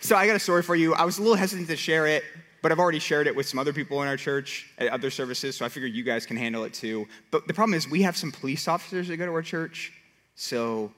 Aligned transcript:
so 0.00 0.16
I 0.16 0.26
got 0.26 0.36
a 0.36 0.40
story 0.40 0.62
for 0.62 0.74
you. 0.74 0.94
I 0.94 1.04
was 1.04 1.18
a 1.18 1.22
little 1.22 1.36
hesitant 1.36 1.68
to 1.68 1.76
share 1.76 2.06
it, 2.06 2.24
but 2.62 2.72
I've 2.72 2.78
already 2.78 2.98
shared 2.98 3.26
it 3.26 3.36
with 3.36 3.46
some 3.46 3.58
other 3.58 3.72
people 3.72 4.02
in 4.02 4.08
our 4.08 4.16
church 4.16 4.70
at 4.78 4.88
other 4.88 5.10
services, 5.10 5.56
so 5.56 5.64
I 5.64 5.68
figured 5.68 5.92
you 5.92 6.02
guys 6.02 6.26
can 6.26 6.36
handle 6.36 6.64
it 6.64 6.74
too. 6.74 7.06
But 7.30 7.46
the 7.46 7.54
problem 7.54 7.74
is, 7.74 7.88
we 7.88 8.02
have 8.02 8.16
some 8.16 8.32
police 8.32 8.66
officers 8.68 9.08
that 9.08 9.16
go 9.16 9.26
to 9.26 9.32
our 9.32 9.42
church, 9.42 9.92
so 10.34 10.90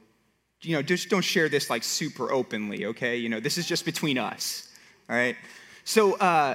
you 0.62 0.76
know, 0.76 0.82
just 0.82 1.08
don't 1.08 1.22
share 1.24 1.48
this 1.48 1.68
like 1.70 1.82
super 1.82 2.32
openly, 2.32 2.86
okay? 2.86 3.16
You 3.16 3.28
know, 3.28 3.40
this 3.40 3.58
is 3.58 3.66
just 3.66 3.84
between 3.84 4.16
us, 4.18 4.68
all 5.10 5.16
right? 5.16 5.36
So 5.84 6.14
uh, 6.14 6.54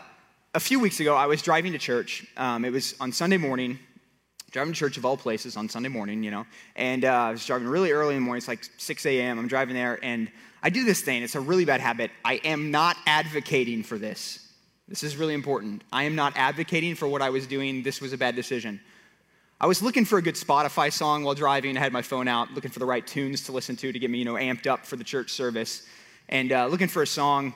a 0.53 0.59
few 0.59 0.79
weeks 0.79 0.99
ago, 0.99 1.15
I 1.15 1.25
was 1.25 1.41
driving 1.41 1.73
to 1.73 1.77
church. 1.77 2.25
Um, 2.37 2.63
it 2.63 2.71
was 2.71 2.95
on 3.01 3.11
Sunday 3.11 3.37
morning, 3.37 3.77
driving 4.51 4.73
to 4.73 4.79
church 4.79 4.97
of 4.97 5.05
all 5.05 5.17
places 5.17 5.57
on 5.57 5.67
Sunday 5.67 5.89
morning, 5.89 6.23
you 6.23 6.31
know, 6.31 6.45
and 6.77 7.03
uh, 7.03 7.11
I 7.11 7.31
was 7.31 7.45
driving 7.45 7.67
really 7.67 7.91
early 7.91 8.15
in 8.15 8.21
the 8.21 8.25
morning. 8.25 8.37
It's 8.37 8.47
like 8.47 8.65
6 8.77 9.05
a.m. 9.05 9.37
I'm 9.37 9.47
driving 9.47 9.75
there, 9.75 9.99
and 10.01 10.31
I 10.61 10.69
do 10.69 10.83
this 10.83 11.01
thing. 11.01 11.23
It's 11.23 11.35
a 11.35 11.39
really 11.39 11.65
bad 11.65 11.81
habit. 11.81 12.11
I 12.25 12.35
am 12.35 12.71
not 12.71 12.97
advocating 13.05 13.83
for 13.83 13.97
this. 13.97 14.39
This 14.87 15.03
is 15.03 15.17
really 15.17 15.33
important. 15.33 15.83
I 15.91 16.03
am 16.03 16.15
not 16.15 16.33
advocating 16.35 16.95
for 16.95 17.07
what 17.07 17.21
I 17.21 17.29
was 17.29 17.45
doing. 17.45 17.83
This 17.83 18.01
was 18.01 18.13
a 18.13 18.17
bad 18.17 18.35
decision. 18.35 18.79
I 19.59 19.67
was 19.67 19.81
looking 19.81 20.05
for 20.05 20.17
a 20.17 20.21
good 20.21 20.35
Spotify 20.35 20.93
song 20.93 21.23
while 21.23 21.33
driving. 21.33 21.77
I 21.77 21.79
had 21.81 21.91
my 21.91 22.03
phone 22.03 22.27
out, 22.27 22.53
looking 22.53 22.71
for 22.71 22.79
the 22.79 22.85
right 22.85 23.05
tunes 23.05 23.43
to 23.45 23.51
listen 23.51 23.75
to 23.77 23.91
to 23.91 23.99
get 23.99 24.09
me, 24.09 24.19
you 24.19 24.25
know, 24.25 24.35
amped 24.35 24.67
up 24.67 24.85
for 24.85 24.95
the 24.95 25.03
church 25.03 25.31
service, 25.31 25.83
and 26.29 26.51
uh, 26.51 26.67
looking 26.67 26.87
for 26.87 27.01
a 27.01 27.07
song. 27.07 27.53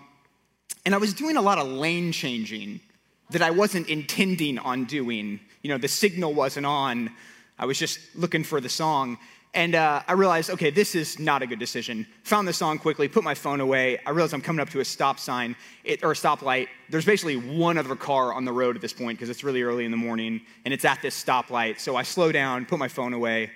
And 0.83 0.95
I 0.95 0.97
was 0.97 1.13
doing 1.13 1.37
a 1.37 1.41
lot 1.41 1.59
of 1.59 1.67
lane 1.67 2.11
changing 2.11 2.81
that 3.29 3.41
I 3.41 3.51
wasn't 3.51 3.87
intending 3.87 4.57
on 4.59 4.85
doing. 4.85 5.39
You 5.61 5.69
know, 5.69 5.77
the 5.77 5.87
signal 5.87 6.33
wasn't 6.33 6.65
on. 6.65 7.11
I 7.57 7.65
was 7.65 7.77
just 7.77 7.99
looking 8.15 8.43
for 8.43 8.59
the 8.59 8.69
song. 8.69 9.17
And 9.53 9.75
uh, 9.75 10.01
I 10.07 10.13
realized, 10.13 10.49
okay, 10.49 10.69
this 10.69 10.95
is 10.95 11.19
not 11.19 11.41
a 11.41 11.47
good 11.47 11.59
decision. 11.59 12.07
Found 12.23 12.47
the 12.47 12.53
song 12.53 12.79
quickly, 12.79 13.09
put 13.09 13.23
my 13.23 13.33
phone 13.33 13.59
away. 13.59 13.99
I 14.05 14.11
realized 14.11 14.33
I'm 14.33 14.41
coming 14.41 14.61
up 14.61 14.69
to 14.69 14.79
a 14.79 14.85
stop 14.85 15.19
sign 15.19 15.57
it, 15.83 16.03
or 16.03 16.11
a 16.11 16.15
stoplight. 16.15 16.69
There's 16.89 17.05
basically 17.05 17.35
one 17.35 17.77
other 17.77 17.97
car 17.97 18.33
on 18.33 18.45
the 18.45 18.53
road 18.53 18.77
at 18.77 18.81
this 18.81 18.93
point 18.93 19.19
because 19.19 19.29
it's 19.29 19.43
really 19.43 19.61
early 19.61 19.83
in 19.83 19.91
the 19.91 19.97
morning 19.97 20.41
and 20.63 20.73
it's 20.73 20.85
at 20.85 21.01
this 21.01 21.21
stoplight. 21.21 21.79
So 21.79 21.97
I 21.97 22.03
slow 22.03 22.31
down, 22.31 22.65
put 22.65 22.79
my 22.79 22.87
phone 22.87 23.13
away. 23.13 23.51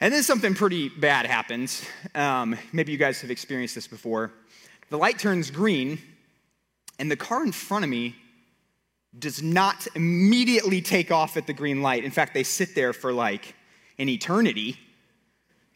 And 0.00 0.12
then 0.12 0.24
something 0.24 0.54
pretty 0.54 0.88
bad 0.88 1.24
happens. 1.24 1.84
Um, 2.14 2.58
maybe 2.72 2.90
you 2.90 2.98
guys 2.98 3.20
have 3.20 3.30
experienced 3.30 3.76
this 3.76 3.86
before. 3.86 4.32
The 4.90 4.98
light 4.98 5.18
turns 5.20 5.50
green, 5.50 5.98
and 6.98 7.10
the 7.10 7.16
car 7.16 7.44
in 7.44 7.52
front 7.52 7.84
of 7.84 7.90
me 7.90 8.16
does 9.18 9.42
not 9.42 9.86
immediately 9.94 10.82
take 10.82 11.10
off 11.10 11.36
at 11.36 11.46
the 11.46 11.52
green 11.52 11.80
light. 11.80 12.04
In 12.04 12.10
fact, 12.10 12.34
they 12.34 12.42
sit 12.42 12.74
there 12.74 12.92
for 12.92 13.12
like 13.12 13.54
an 13.98 14.08
eternity 14.08 14.78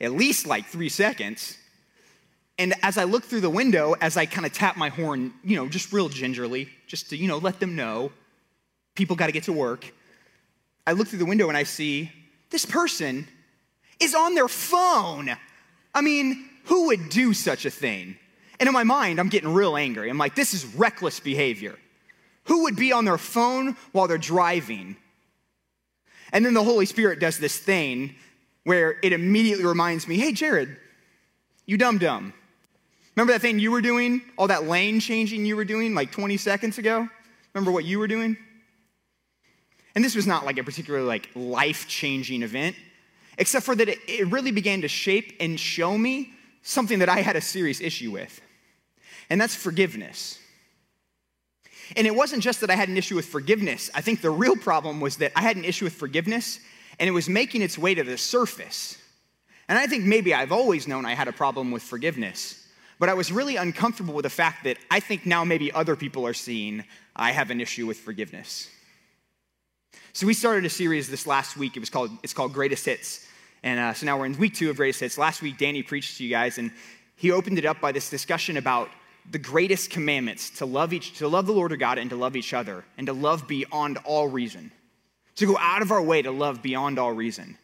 at 0.01 0.13
least 0.13 0.47
like 0.47 0.67
three 0.67 0.89
seconds. 0.89 1.57
And 2.59 2.75
as 2.83 2.99
I 2.99 3.05
look 3.05 3.25
through 3.25 3.41
the 3.41 3.51
window, 3.51 3.95
as 4.01 4.17
I 4.17 4.27
kind 4.27 4.47
of 4.47 4.53
tap 4.53 4.77
my 4.77 4.89
horn, 4.89 5.33
you 5.43 5.57
know, 5.57 5.69
just 5.69 5.93
real 5.93 6.09
gingerly, 6.09 6.69
just 6.87 7.11
to, 7.11 7.17
you 7.17 7.29
know, 7.29 7.39
let 7.39 7.61
them 7.61 7.75
know 7.77 8.13
people 8.95 9.17
got 9.17 9.27
to 9.27 9.33
get 9.33 9.45
to 9.45 9.53
work, 9.53 9.91
I 10.87 10.93
look 10.93 11.09
through 11.09 11.21
the 11.21 11.27
window 11.27 11.49
and 11.49 11.57
I 11.57 11.63
see 11.63 12.11
this 12.51 12.67
person 12.67 13.29
is 13.99 14.15
on 14.15 14.35
their 14.35 14.49
phone. 14.49 15.31
I 15.95 16.01
mean, 16.01 16.49
who 16.65 16.87
would 16.87 17.09
do 17.09 17.33
such 17.33 17.65
a 17.65 17.71
thing? 17.71 18.17
And 18.59 18.67
in 18.67 18.73
my 18.73 18.85
mind, 18.85 19.19
I'm 19.19 19.29
getting 19.29 19.53
real 19.55 19.77
angry. 19.77 20.11
I'm 20.11 20.19
like, 20.19 20.35
this 20.35 20.53
is 20.53 20.67
reckless 20.75 21.21
behavior. 21.21 21.79
Who 22.45 22.65
would 22.65 22.77
be 22.77 22.93
on 22.93 23.05
their 23.05 23.19
phone 23.19 23.77
while 23.93 24.09
they're 24.09 24.19
driving? 24.19 24.97
And 26.33 26.45
then 26.45 26.55
the 26.55 26.65
Holy 26.65 26.87
Spirit 26.87 27.21
does 27.21 27.39
this 27.39 27.59
thing 27.59 28.15
where 28.65 28.97
it 29.03 29.13
immediately 29.13 29.65
reminds 29.65 30.07
me 30.07 30.19
hey, 30.19 30.33
Jared, 30.33 30.77
you 31.67 31.77
dumb 31.77 31.99
dumb. 31.99 32.33
Remember 33.17 33.33
that 33.33 33.41
thing 33.41 33.59
you 33.59 33.71
were 33.71 33.81
doing? 33.81 34.23
All 34.39 34.49
that 34.49 34.67
lane 34.67 35.01
changing 35.01 35.45
you 35.45 35.57
were 35.57 35.65
doing 35.65 35.95
like 35.95 36.13
20 36.13 36.37
seconds 36.37 36.79
ago? 36.79 37.09
Remember 37.55 37.73
what 37.73 37.85
you 37.85 37.99
were 37.99 38.07
doing? 38.07 38.37
And 39.95 40.05
this 40.05 40.15
was 40.15 40.27
not 40.27 40.45
like 40.45 40.59
a 40.59 40.65
particularly 40.65 41.07
like 41.07 41.29
life-changing 41.35 42.43
event, 42.43 42.77
except 43.39 43.67
for 43.67 43.75
that 43.75 43.89
it, 43.89 43.99
it 44.07 44.29
really 44.29 44.53
began 44.53 44.83
to 44.83 44.89
shape 44.89 45.37
and 45.41 45.59
show 45.59 45.99
me 45.99 46.33
something 46.63 47.01
that 47.01 47.09
I 47.09 47.21
had 47.21 47.37
a 47.37 47.41
serious 47.41 47.81
issue 47.81 48.13
with. 48.13 48.41
And 49.29 49.41
that's 49.41 49.55
forgiveness. 49.55 50.39
And 51.97 52.07
it 52.07 52.15
wasn't 52.15 52.43
just 52.43 52.61
that 52.61 52.71
I 52.71 52.77
had 52.77 52.89
an 52.89 52.97
issue 52.97 53.17
with 53.17 53.27
forgiveness. 53.27 53.91
I 53.95 54.01
think 54.01 54.21
the 54.21 54.31
real 54.31 54.57
problem 54.57 55.01
was 55.01 55.17
that 55.17 55.33
I 55.35 55.43
had 55.43 55.57
an 55.57 55.65
issue 55.65 55.85
with 55.85 55.95
forgiveness 55.95 56.61
and 57.01 57.09
it 57.09 57.13
was 57.13 57.29
making 57.29 57.63
its 57.63 57.79
way 57.79 57.95
to 57.95 58.05
the 58.05 58.19
surface. 58.19 58.99
And 59.69 59.79
I 59.79 59.87
think 59.87 60.05
maybe 60.05 60.35
I've 60.35 60.53
always 60.53 60.87
known 60.87 61.07
I 61.07 61.15
had 61.15 61.29
a 61.29 61.33
problem 61.33 61.71
with 61.71 61.83
forgiveness, 61.83 62.63
but 62.99 63.09
I 63.09 63.15
was 63.15 63.33
really 63.33 63.57
uncomfortable 63.57 64.13
with 64.13 64.25
the 64.25 64.31
fact 64.31 64.65
that 64.65 64.77
I 64.91 65.01
think 65.01 65.25
now 65.25 65.43
maybe 65.43 65.73
other 65.73 65.97
people 65.97 66.27
are 66.27 66.35
seeing 66.35 66.85
I 67.17 67.33
have 67.33 67.51
an 67.51 67.61
issue 67.61 67.87
with 67.87 67.99
forgiveness. 67.99 68.69
So 70.13 70.27
we 70.27 70.35
started 70.35 70.67
a 70.67 70.71
series 70.71 71.09
this 71.09 71.27
last 71.27 71.57
week. 71.57 71.77
It 71.77 71.81
was 71.81 71.89
called 71.89 72.11
it's 72.23 72.35
called 72.35 72.53
Greatest 72.53 72.85
Hits, 72.85 73.27
and 73.63 73.81
uh, 73.81 73.95
so 73.95 74.05
now 74.07 74.19
we're 74.19 74.27
in 74.27 74.37
week 74.37 74.55
two 74.55 74.69
of 74.69 74.77
Greatest 74.77 75.01
Hits. 75.01 75.17
Last 75.17 75.41
week, 75.41 75.57
Danny 75.57 75.83
preached 75.83 76.19
to 76.19 76.25
you 76.25 76.31
guys, 76.31 76.59
and 76.59 76.71
he 77.17 77.31
opened 77.31 77.59
it 77.59 77.65
up 77.65 77.81
by 77.81 77.93
this 77.93 78.11
discussion 78.11 78.57
about 78.57 78.91
the 79.31 79.39
greatest 79.39 79.91
commandments 79.91 80.51
to 80.59 80.67
love 80.67 80.93
each 80.93 81.17
to 81.19 81.29
love 81.29 81.47
the 81.47 81.53
Lord 81.53 81.71
our 81.71 81.79
God 81.79 81.97
and 81.97 82.11
to 82.11 82.17
love 82.17 82.37
each 82.37 82.53
other 82.53 82.85
and 82.99 83.07
to 83.07 83.13
love 83.13 83.47
beyond 83.49 83.99
all 84.05 84.29
reason 84.29 84.73
to 85.37 85.47
go 85.47 85.57
out 85.59 85.83
of 85.83 85.93
our 85.93 86.03
way 86.03 86.23
to 86.23 86.31
love 86.31 86.63
beyond 86.63 86.99
all 86.99 87.13
reason. 87.13 87.57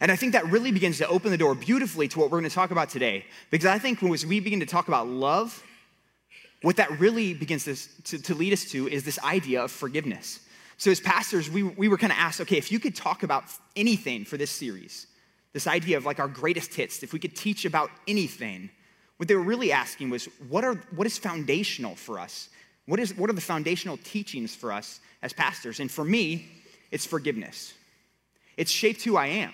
And 0.00 0.12
I 0.12 0.16
think 0.16 0.32
that 0.32 0.46
really 0.46 0.72
begins 0.72 0.98
to 0.98 1.08
open 1.08 1.30
the 1.30 1.38
door 1.38 1.54
beautifully 1.54 2.08
to 2.08 2.18
what 2.18 2.30
we're 2.30 2.38
going 2.38 2.50
to 2.50 2.54
talk 2.54 2.70
about 2.70 2.90
today. 2.90 3.24
Because 3.50 3.66
I 3.66 3.78
think 3.78 4.02
when 4.02 4.10
we 4.10 4.40
begin 4.40 4.60
to 4.60 4.66
talk 4.66 4.88
about 4.88 5.08
love, 5.08 5.62
what 6.62 6.76
that 6.76 6.98
really 6.98 7.32
begins 7.34 7.64
to, 7.64 8.02
to, 8.04 8.22
to 8.22 8.34
lead 8.34 8.52
us 8.52 8.64
to 8.72 8.88
is 8.88 9.04
this 9.04 9.18
idea 9.20 9.62
of 9.62 9.70
forgiveness. 9.70 10.40
So, 10.78 10.90
as 10.90 11.00
pastors, 11.00 11.50
we, 11.50 11.62
we 11.62 11.88
were 11.88 11.96
kind 11.96 12.12
of 12.12 12.18
asked 12.18 12.40
okay, 12.42 12.58
if 12.58 12.70
you 12.70 12.78
could 12.78 12.94
talk 12.94 13.22
about 13.22 13.44
anything 13.74 14.24
for 14.24 14.36
this 14.36 14.50
series, 14.50 15.06
this 15.54 15.66
idea 15.66 15.96
of 15.96 16.04
like 16.04 16.20
our 16.20 16.28
greatest 16.28 16.74
hits, 16.74 17.02
if 17.02 17.14
we 17.14 17.18
could 17.18 17.34
teach 17.34 17.64
about 17.64 17.90
anything, 18.06 18.68
what 19.16 19.28
they 19.28 19.34
were 19.34 19.42
really 19.42 19.72
asking 19.72 20.10
was 20.10 20.26
what, 20.48 20.64
are, 20.64 20.74
what 20.94 21.06
is 21.06 21.16
foundational 21.16 21.94
for 21.94 22.18
us? 22.18 22.50
What, 22.84 23.00
is, 23.00 23.16
what 23.16 23.30
are 23.30 23.32
the 23.32 23.40
foundational 23.40 23.96
teachings 23.96 24.54
for 24.54 24.70
us 24.70 25.00
as 25.22 25.32
pastors? 25.32 25.80
And 25.80 25.90
for 25.90 26.04
me, 26.04 26.46
it's 26.90 27.06
forgiveness. 27.06 27.74
It's 28.56 28.70
shaped 28.70 29.02
who 29.02 29.16
I 29.16 29.26
am, 29.26 29.52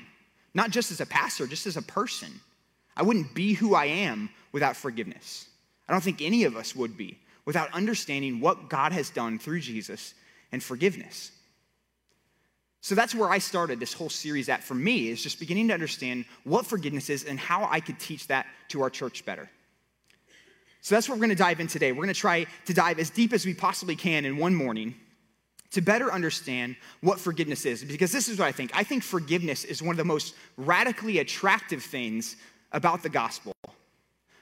not 0.55 0.71
just 0.71 0.91
as 0.91 1.01
a 1.01 1.07
pastor, 1.07 1.47
just 1.47 1.67
as 1.67 1.77
a 1.77 1.83
person. 1.83 2.41
I 2.97 3.03
wouldn't 3.03 3.35
be 3.35 3.55
who 3.55 3.75
I 3.75 3.87
am 3.87 4.31
without 4.53 4.77
forgiveness. 4.77 5.47
I 5.89 5.93
don't 5.93 6.03
think 6.03 6.23
any 6.23 6.45
of 6.45 6.57
us 6.57 6.77
would 6.77 6.97
be 6.97 7.19
without 7.45 7.73
understanding 7.75 8.41
what 8.41 8.69
God 8.69 8.93
has 8.93 9.11
done 9.11 9.39
through 9.39 9.61
Jesus 9.61 10.15
and 10.53 10.63
forgiveness. 10.63 11.33
So 12.81 12.95
that's 12.95 13.15
where 13.15 13.31
I 13.31 13.39
started 13.39 13.79
this 13.79 13.93
whole 13.93 14.11
series 14.11 14.49
at 14.49 14.63
for 14.63 14.75
me, 14.75 15.09
is 15.09 15.23
just 15.23 15.39
beginning 15.39 15.69
to 15.69 15.75
understand 15.75 16.25
what 16.45 16.67
forgiveness 16.67 17.11
is 17.11 17.25
and 17.25 17.39
how 17.39 17.69
I 17.71 17.81
could 17.81 17.99
teach 17.99 18.27
that 18.29 18.47
to 18.69 18.83
our 18.83 18.91
church 18.91 19.25
better. 19.25 19.49
So 20.81 20.97
that's 20.97 21.09
what 21.09 21.17
we're 21.17 21.23
gonna 21.23 21.37
dive 21.37 21.61
in 21.61 21.69
today. 21.69 21.93
We're 21.93 22.03
gonna 22.03 22.15
try 22.15 22.47
to 22.67 22.75
dive 22.75 22.99
as 22.99 23.09
deep 23.09 23.33
as 23.33 23.47
we 23.47 23.55
possibly 23.55 23.95
can 23.95 24.25
in 24.25 24.37
one 24.37 24.55
morning 24.55 24.97
to 25.73 25.81
better 25.81 26.13
understand 26.13 26.77
what 27.01 27.19
forgiveness 27.19 27.65
is. 27.67 27.83
Because 27.83 28.13
this 28.13 28.29
is 28.29 28.39
what 28.39 28.47
I 28.47 28.53
think 28.53 28.71
I 28.75 28.85
think 28.85 29.03
forgiveness 29.03 29.65
is 29.65 29.83
one 29.83 29.95
of 29.95 29.99
the 29.99 30.05
most 30.05 30.35
radically 30.57 31.19
attractive 31.19 31.83
things 31.83 32.37
about 32.73 33.03
the 33.03 33.09
gospel. 33.09 33.53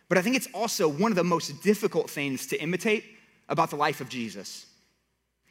But 0.09 0.19
I 0.19 0.23
think 0.23 0.37
it's 0.37 0.49
also 0.53 0.89
one 0.89 1.13
of 1.13 1.17
the 1.17 1.25
most 1.25 1.63
difficult 1.63 2.11
things 2.11 2.47
to 2.49 2.61
imitate 2.61 3.05
about 3.49 3.71
the 3.71 3.77
life 3.77 4.01
of 4.01 4.09
Jesus. 4.09 4.67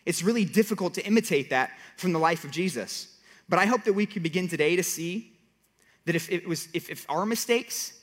It's 0.06 0.22
really 0.22 0.45
difficult 0.45 0.94
to 0.95 1.06
imitate 1.06 1.50
that 1.51 1.72
from 1.97 2.13
the 2.13 2.19
life 2.19 2.44
of 2.44 2.51
Jesus. 2.51 3.16
But 3.47 3.59
I 3.59 3.66
hope 3.66 3.84
that 3.85 3.94
we 3.94 4.06
can 4.06 4.22
begin 4.22 4.47
today 4.47 4.75
to 4.75 4.84
see 4.84 5.34
that 6.06 6.16
if 6.16 6.31
it 6.31 6.47
was 6.47 6.67
if, 6.73 6.90
if 6.90 7.06
our 7.09 7.25
mistakes 7.25 7.94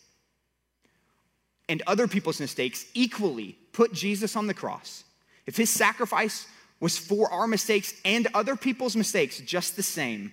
and 1.68 1.82
other 1.86 2.08
people's 2.08 2.40
mistakes 2.40 2.86
equally 2.94 3.58
put 3.72 3.92
Jesus 3.92 4.34
on 4.36 4.46
the 4.46 4.54
cross, 4.54 5.04
if 5.46 5.56
his 5.56 5.68
sacrifice 5.68 6.46
was 6.80 6.98
for 6.98 7.30
our 7.32 7.46
mistakes 7.46 7.94
and 8.04 8.28
other 8.34 8.56
people's 8.56 8.96
mistakes 8.96 9.40
just 9.40 9.76
the 9.76 9.82
same, 9.82 10.32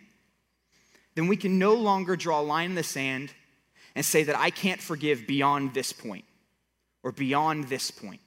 then 1.15 1.27
we 1.27 1.37
can 1.37 1.59
no 1.59 1.73
longer 1.73 2.15
draw 2.15 2.41
a 2.41 2.43
line 2.43 2.71
in 2.71 2.75
the 2.75 2.83
sand 2.83 3.31
and 3.95 4.03
say 4.03 4.23
that 4.23 4.37
I 4.37 4.49
can't 4.49 4.81
forgive 4.81 5.27
beyond 5.27 5.73
this 5.73 5.93
point 5.93 6.25
or 7.03 7.11
beyond 7.11 7.65
this 7.65 7.91
point. 7.91 8.21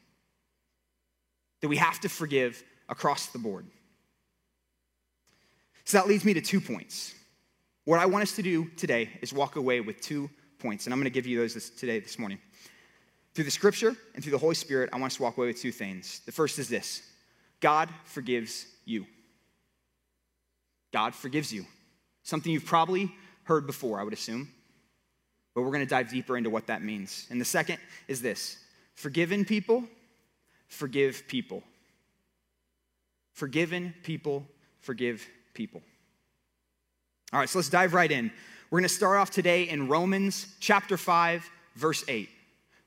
That 1.60 1.68
we 1.68 1.76
have 1.76 2.00
to 2.00 2.08
forgive 2.08 2.62
across 2.88 3.26
the 3.28 3.38
board. 3.38 3.66
So 5.84 5.98
that 5.98 6.06
leads 6.06 6.24
me 6.24 6.34
to 6.34 6.40
two 6.40 6.60
points. 6.60 7.14
What 7.84 8.00
I 8.00 8.06
want 8.06 8.22
us 8.22 8.32
to 8.36 8.42
do 8.42 8.68
today 8.76 9.10
is 9.22 9.32
walk 9.32 9.56
away 9.56 9.80
with 9.80 10.00
two 10.00 10.28
points, 10.58 10.86
and 10.86 10.92
I'm 10.92 10.98
going 10.98 11.04
to 11.04 11.10
give 11.10 11.26
you 11.26 11.38
those 11.38 11.54
this, 11.54 11.70
today, 11.70 12.00
this 12.00 12.18
morning. 12.18 12.38
Through 13.34 13.44
the 13.44 13.50
scripture 13.50 13.94
and 14.14 14.22
through 14.22 14.32
the 14.32 14.38
Holy 14.38 14.54
Spirit, 14.54 14.90
I 14.92 14.98
want 14.98 15.12
us 15.12 15.16
to 15.16 15.22
walk 15.22 15.36
away 15.36 15.46
with 15.46 15.60
two 15.60 15.72
things. 15.72 16.20
The 16.26 16.32
first 16.32 16.58
is 16.58 16.68
this 16.68 17.02
God 17.60 17.88
forgives 18.04 18.66
you. 18.84 19.06
God 20.92 21.14
forgives 21.14 21.52
you. 21.52 21.66
Something 22.22 22.52
you've 22.52 22.66
probably 22.66 23.12
heard 23.44 23.66
before, 23.66 24.00
I 24.00 24.02
would 24.02 24.12
assume. 24.12 24.50
But 25.54 25.62
we're 25.62 25.70
going 25.70 25.84
to 25.84 25.86
dive 25.86 26.10
deeper 26.10 26.36
into 26.36 26.50
what 26.50 26.66
that 26.66 26.82
means. 26.82 27.26
And 27.30 27.40
the 27.40 27.44
second 27.44 27.78
is 28.08 28.20
this 28.20 28.58
forgiven 28.94 29.44
people 29.44 29.84
forgive 30.68 31.26
people. 31.28 31.62
Forgiven 33.32 33.94
people 34.02 34.46
forgive 34.80 35.26
people. 35.54 35.82
All 37.32 37.40
right, 37.40 37.48
so 37.48 37.58
let's 37.58 37.68
dive 37.68 37.94
right 37.94 38.10
in. 38.10 38.30
We're 38.70 38.80
going 38.80 38.88
to 38.88 38.94
start 38.94 39.18
off 39.18 39.30
today 39.30 39.68
in 39.68 39.88
Romans 39.88 40.46
chapter 40.60 40.96
5, 40.96 41.48
verse 41.74 42.04
8. 42.08 42.28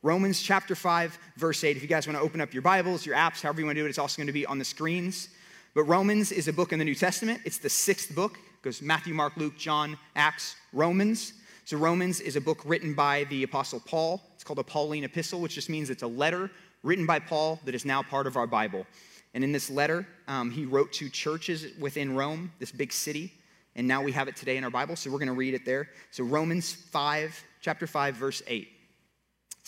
Romans 0.02 0.42
chapter 0.42 0.76
5, 0.76 1.20
verse 1.36 1.62
8. 1.62 1.76
If 1.76 1.84
you 1.84 1.90
guys 1.90 2.08
want 2.08 2.18
to 2.18 2.24
open 2.24 2.40
up 2.40 2.54
your 2.54 2.62
Bibles, 2.62 3.06
your 3.06 3.18
apps, 3.18 3.42
however 3.42 3.60
you 3.60 3.66
want 3.66 3.76
to 3.76 3.82
do 3.82 3.86
it, 3.86 3.90
it's 3.90 4.00
also 4.00 4.16
going 4.16 4.28
to 4.28 4.34
be 4.34 4.46
on 4.46 4.58
the 4.58 4.64
screens. 4.64 5.28
But 5.76 5.84
Romans 5.84 6.32
is 6.32 6.48
a 6.48 6.54
book 6.54 6.72
in 6.72 6.80
the 6.80 6.86
New 6.86 6.96
Testament. 6.96 7.42
It's 7.44 7.58
the 7.58 7.70
sixth 7.70 8.16
book. 8.16 8.38
It 8.38 8.62
goes 8.62 8.82
Matthew, 8.82 9.14
Mark, 9.14 9.36
Luke, 9.36 9.58
John, 9.58 9.98
Acts, 10.16 10.56
Romans. 10.72 11.34
So 11.66 11.76
Romans 11.76 12.22
is 12.22 12.38
a 12.38 12.42
book 12.42 12.62
written 12.64 12.94
by 12.94 13.26
the 13.26 13.44
Apostle 13.44 13.82
Paul. 13.82 14.22
It's 14.36 14.44
called 14.46 14.60
a 14.60 14.64
Pauline 14.64 15.04
epistle, 15.04 15.42
which 15.42 15.56
just 15.56 15.70
means 15.70 15.90
it's 15.90 16.04
a 16.04 16.08
letter 16.08 16.50
written 16.82 17.06
by 17.06 17.20
Paul 17.20 17.60
that 17.66 17.76
is 17.76 17.84
now 17.84 18.02
part 18.02 18.26
of 18.26 18.38
our 18.38 18.48
Bible. 18.48 18.88
And 19.34 19.44
in 19.44 19.52
this 19.52 19.70
letter, 19.70 20.08
um, 20.30 20.50
he 20.50 20.64
wrote 20.64 20.94
to 20.94 21.10
churches 21.10 21.78
within 21.78 22.16
Rome, 22.16 22.54
this 22.60 22.72
big 22.72 22.94
city. 22.94 23.34
And 23.76 23.86
now 23.86 24.02
we 24.02 24.14
have 24.14 24.30
it 24.30 24.38
today 24.38 24.56
in 24.56 24.64
our 24.64 24.72
Bible, 24.72 24.96
so 24.96 25.12
we're 25.12 25.20
going 25.20 25.28
to 25.28 25.34
read 25.34 25.56
it 25.56 25.66
there. 25.66 25.90
So 26.10 26.24
Romans 26.24 26.74
5, 26.74 27.44
chapter 27.60 27.86
5, 27.86 28.16
verse 28.16 28.42
8 28.48 28.70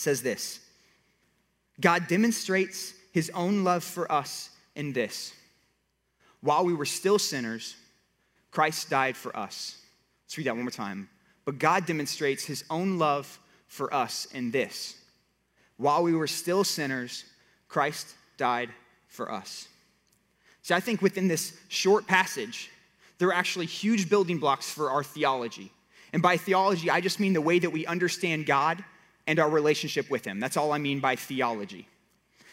says 0.02 0.22
this 0.22 0.60
God 1.80 2.08
demonstrates 2.08 2.94
his 3.12 3.30
own 3.34 3.64
love 3.64 3.84
for 3.84 4.12
us 4.12 4.50
in 4.76 4.94
this. 4.94 5.34
While 6.42 6.66
we 6.66 6.74
were 6.74 6.86
still 6.86 7.20
sinners, 7.20 7.76
Christ 8.52 8.90
died 8.90 9.16
for 9.16 9.36
us. 9.36 9.78
Let's 10.26 10.38
read 10.38 10.48
that 10.48 10.56
one 10.56 10.64
more 10.64 10.72
time. 10.72 11.10
But 11.46 11.60
God 11.60 11.86
demonstrates 11.86 12.44
his 12.44 12.64
own 12.70 12.98
love 12.98 13.40
for 13.68 13.94
us 13.94 14.28
in 14.34 14.52
this. 14.52 14.96
While 15.78 16.04
we 16.04 16.14
were 16.14 16.28
still 16.28 16.64
sinners, 16.64 17.24
Christ 17.68 18.16
died 18.38 18.70
for 19.08 19.32
us. 19.32 19.68
See, 20.64 20.74
I 20.74 20.80
think 20.80 21.02
within 21.02 21.28
this 21.28 21.58
short 21.70 22.06
passage, 22.08 22.70
there 23.18 23.30
are 23.30 23.34
actually 23.34 23.66
huge 23.66 24.10
building 24.10 24.38
blocks 24.38 24.70
for 24.70 24.90
our 24.92 25.04
theology. 25.04 25.72
And 26.14 26.22
by 26.22 26.38
theology, 26.38 26.90
I 26.90 27.02
just 27.02 27.20
mean 27.20 27.34
the 27.34 27.42
way 27.42 27.60
that 27.60 27.72
we 27.72 27.86
understand 27.86 28.46
God 28.46 28.84
and 29.28 29.40
our 29.40 29.50
relationship 29.50 30.10
with 30.10 30.26
Him. 30.26 30.40
That's 30.40 30.58
all 30.58 30.72
I 30.72 30.78
mean 30.78 31.00
by 31.00 31.16
theology. 31.16 31.88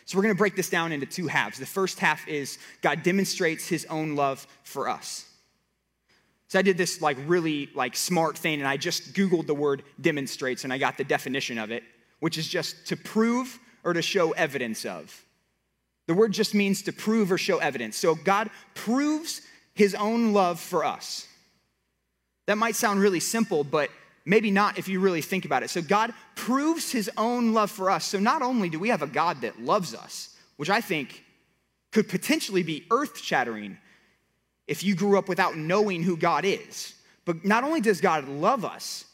So 0.04 0.16
we're 0.16 0.22
going 0.22 0.34
to 0.34 0.38
break 0.38 0.56
this 0.56 0.70
down 0.70 0.92
into 0.92 1.06
two 1.06 1.26
halves. 1.26 1.58
The 1.58 1.66
first 1.66 1.98
half 1.98 2.26
is 2.26 2.58
God 2.80 3.02
demonstrates 3.02 3.68
His 3.68 3.84
own 3.86 4.16
love 4.16 4.46
for 4.62 4.88
us. 4.88 5.26
So 6.48 6.58
I 6.58 6.62
did 6.62 6.78
this 6.78 7.02
like 7.02 7.18
really 7.26 7.68
like 7.74 7.94
smart 7.94 8.38
thing, 8.38 8.60
and 8.60 8.66
I 8.66 8.78
just 8.78 9.12
Googled 9.12 9.46
the 9.46 9.54
word 9.54 9.82
demonstrates, 10.00 10.64
and 10.64 10.72
I 10.72 10.78
got 10.78 10.96
the 10.96 11.04
definition 11.04 11.58
of 11.58 11.70
it, 11.70 11.84
which 12.20 12.38
is 12.38 12.48
just 12.48 12.86
to 12.86 12.96
prove 12.96 13.58
or 13.84 13.92
to 13.92 14.02
show 14.02 14.32
evidence 14.32 14.84
of. 14.84 15.24
The 16.06 16.14
word 16.14 16.32
just 16.32 16.54
means 16.54 16.82
to 16.82 16.92
prove 16.92 17.30
or 17.30 17.36
show 17.36 17.58
evidence. 17.58 17.98
So 17.98 18.14
God 18.14 18.48
proves 18.74 19.42
his 19.74 19.94
own 19.94 20.32
love 20.32 20.58
for 20.58 20.84
us. 20.84 21.28
That 22.46 22.56
might 22.56 22.76
sound 22.76 23.00
really 23.00 23.20
simple, 23.20 23.62
but 23.62 23.90
maybe 24.28 24.50
not 24.50 24.78
if 24.78 24.88
you 24.88 25.00
really 25.00 25.22
think 25.22 25.46
about 25.46 25.62
it. 25.62 25.70
So 25.70 25.80
God 25.80 26.12
proves 26.34 26.92
his 26.92 27.10
own 27.16 27.54
love 27.54 27.70
for 27.70 27.90
us. 27.90 28.04
So 28.04 28.18
not 28.18 28.42
only 28.42 28.68
do 28.68 28.78
we 28.78 28.90
have 28.90 29.00
a 29.00 29.06
God 29.06 29.40
that 29.40 29.60
loves 29.60 29.94
us, 29.94 30.36
which 30.56 30.68
I 30.68 30.82
think 30.82 31.24
could 31.92 32.08
potentially 32.08 32.62
be 32.62 32.84
earth 32.90 33.18
shattering 33.18 33.78
if 34.66 34.84
you 34.84 34.94
grew 34.94 35.18
up 35.18 35.30
without 35.30 35.56
knowing 35.56 36.02
who 36.02 36.14
God 36.14 36.44
is. 36.44 36.94
But 37.24 37.42
not 37.44 37.64
only 37.64 37.80
does 37.80 38.02
God 38.02 38.28
love 38.28 38.66
us, 38.66 39.06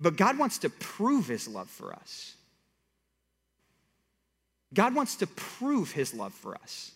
but 0.00 0.16
God 0.16 0.36
wants 0.36 0.58
to 0.58 0.68
prove 0.68 1.28
his 1.28 1.46
love 1.46 1.70
for 1.70 1.92
us. 1.92 2.34
God 4.74 4.96
wants 4.96 5.16
to 5.16 5.28
prove 5.28 5.92
his 5.92 6.12
love 6.12 6.34
for 6.34 6.56
us. 6.56 6.90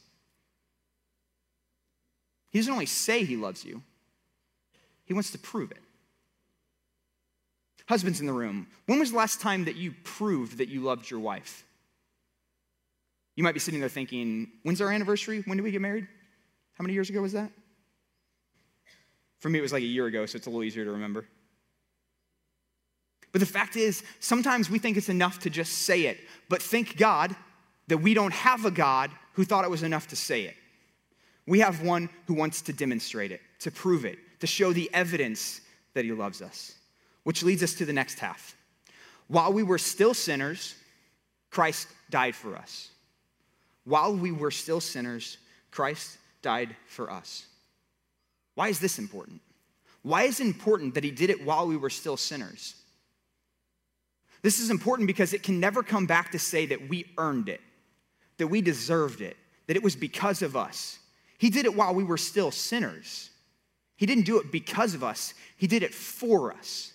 He 2.50 2.58
doesn't 2.58 2.72
only 2.72 2.86
say 2.86 3.24
he 3.24 3.36
loves 3.36 3.64
you, 3.64 3.80
he 5.04 5.14
wants 5.14 5.30
to 5.30 5.38
prove 5.38 5.70
it. 5.70 5.83
Husbands 7.86 8.20
in 8.20 8.26
the 8.26 8.32
room, 8.32 8.66
when 8.86 8.98
was 8.98 9.10
the 9.10 9.16
last 9.16 9.40
time 9.40 9.66
that 9.66 9.76
you 9.76 9.94
proved 10.04 10.58
that 10.58 10.69
you 10.69 10.81
loved 10.81 11.10
your 11.10 11.20
wife? 11.20 11.64
You 13.36 13.44
might 13.44 13.52
be 13.52 13.60
sitting 13.60 13.81
there 13.81 13.88
thinking, 13.88 14.48
when's 14.62 14.81
our 14.81 14.90
anniversary? 14.90 15.42
When 15.44 15.58
did 15.58 15.64
we 15.64 15.70
get 15.70 15.81
married? 15.81 16.06
How 16.75 16.82
many 16.82 16.94
years 16.94 17.10
ago 17.10 17.20
was 17.20 17.32
that? 17.32 17.50
For 19.40 19.50
me, 19.50 19.58
it 19.58 19.62
was 19.62 19.72
like 19.72 19.82
a 19.82 19.86
year 19.86 20.06
ago, 20.06 20.25
so 20.25 20.36
it's 20.36 20.46
a 20.46 20.50
little 20.50 20.64
easier 20.64 20.84
to 20.84 20.92
remember. 20.92 21.26
But 23.32 23.40
the 23.40 23.46
fact 23.46 23.76
is, 23.76 24.02
sometimes 24.20 24.70
we 24.70 24.78
think 24.78 24.96
it's 24.96 25.08
enough 25.08 25.40
to 25.40 25.50
just 25.50 25.72
say 25.72 26.06
it. 26.06 26.20
But 26.48 26.62
thank 26.62 26.96
God 26.96 27.34
that 27.88 27.98
we 27.98 28.14
don't 28.14 28.32
have 28.32 28.64
a 28.64 28.70
God 28.70 29.10
who 29.32 29.44
thought 29.44 29.64
it 29.64 29.70
was 29.70 29.82
enough 29.82 30.06
to 30.08 30.16
say 30.16 30.44
it. 30.44 30.54
We 31.46 31.58
have 31.60 31.82
one 31.82 32.08
who 32.26 32.34
wants 32.34 32.62
to 32.62 32.72
demonstrate 32.72 33.32
it, 33.32 33.40
to 33.58 33.70
prove 33.70 34.04
it, 34.04 34.19
to 34.40 34.46
show 34.46 34.72
the 34.72 34.88
evidence 34.94 35.60
that 35.92 36.04
he 36.04 36.12
loves 36.12 36.40
us. 36.40 36.76
Which 37.24 37.42
leads 37.42 37.62
us 37.62 37.74
to 37.74 37.84
the 37.84 37.92
next 37.92 38.18
half. 38.20 38.56
While 39.28 39.52
we 39.52 39.62
were 39.62 39.78
still 39.78 40.14
sinners, 40.14 40.74
Christ 41.50 41.88
died 42.10 42.34
for 42.34 42.56
us. 42.56 42.90
While 43.84 44.14
we 44.14 44.32
were 44.32 44.50
still 44.50 44.80
sinners, 44.80 45.38
Christ 45.70 46.18
died 46.42 46.76
for 46.86 47.10
us. 47.10 47.46
Why 48.54 48.68
is 48.68 48.78
this 48.78 48.98
important? 48.98 49.40
Why 50.02 50.24
is 50.24 50.40
it 50.40 50.46
important 50.46 50.94
that 50.94 51.04
he 51.04 51.10
did 51.10 51.30
it 51.30 51.44
while 51.44 51.66
we 51.66 51.76
were 51.76 51.90
still 51.90 52.16
sinners? 52.16 52.74
This 54.42 54.60
is 54.60 54.70
important 54.70 55.06
because 55.06 55.32
it 55.32 55.42
can 55.42 55.58
never 55.58 55.82
come 55.82 56.06
back 56.06 56.32
to 56.32 56.38
say 56.38 56.66
that 56.66 56.88
we 56.88 57.06
earned 57.16 57.48
it, 57.48 57.62
that 58.36 58.48
we 58.48 58.60
deserved 58.60 59.22
it, 59.22 59.36
that 59.66 59.76
it 59.76 59.82
was 59.82 59.96
because 59.96 60.42
of 60.42 60.56
us. 60.56 60.98
He 61.38 61.48
did 61.50 61.64
it 61.64 61.74
while 61.74 61.94
we 61.94 62.04
were 62.04 62.18
still 62.18 62.50
sinners. 62.50 63.30
He 63.96 64.06
didn't 64.06 64.26
do 64.26 64.38
it 64.38 64.52
because 64.52 64.94
of 64.94 65.02
us, 65.02 65.34
He 65.56 65.66
did 65.66 65.82
it 65.82 65.94
for 65.94 66.52
us. 66.52 66.92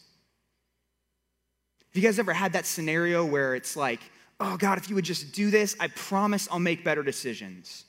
Have 1.89 2.03
you 2.03 2.07
guys 2.07 2.19
ever 2.19 2.33
had 2.33 2.53
that 2.53 2.65
scenario 2.65 3.25
where 3.25 3.55
it's 3.55 3.75
like, 3.75 3.99
oh 4.39 4.57
God, 4.57 4.77
if 4.77 4.89
you 4.89 4.95
would 4.95 5.05
just 5.05 5.33
do 5.33 5.49
this, 5.49 5.75
I 5.79 5.87
promise 5.87 6.47
I'll 6.51 6.59
make 6.59 6.83
better 6.83 7.03
decisions. 7.03 7.85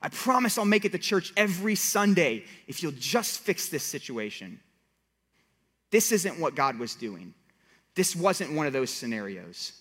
I 0.00 0.08
promise 0.08 0.58
I'll 0.58 0.64
make 0.64 0.84
it 0.84 0.92
to 0.92 0.98
church 0.98 1.32
every 1.36 1.74
Sunday 1.74 2.44
if 2.68 2.82
you'll 2.82 2.92
just 2.92 3.40
fix 3.40 3.68
this 3.68 3.82
situation. 3.82 4.60
This 5.90 6.12
isn't 6.12 6.38
what 6.38 6.54
God 6.54 6.78
was 6.78 6.94
doing. 6.94 7.34
This 7.94 8.14
wasn't 8.14 8.52
one 8.52 8.66
of 8.66 8.72
those 8.72 8.90
scenarios. 8.90 9.72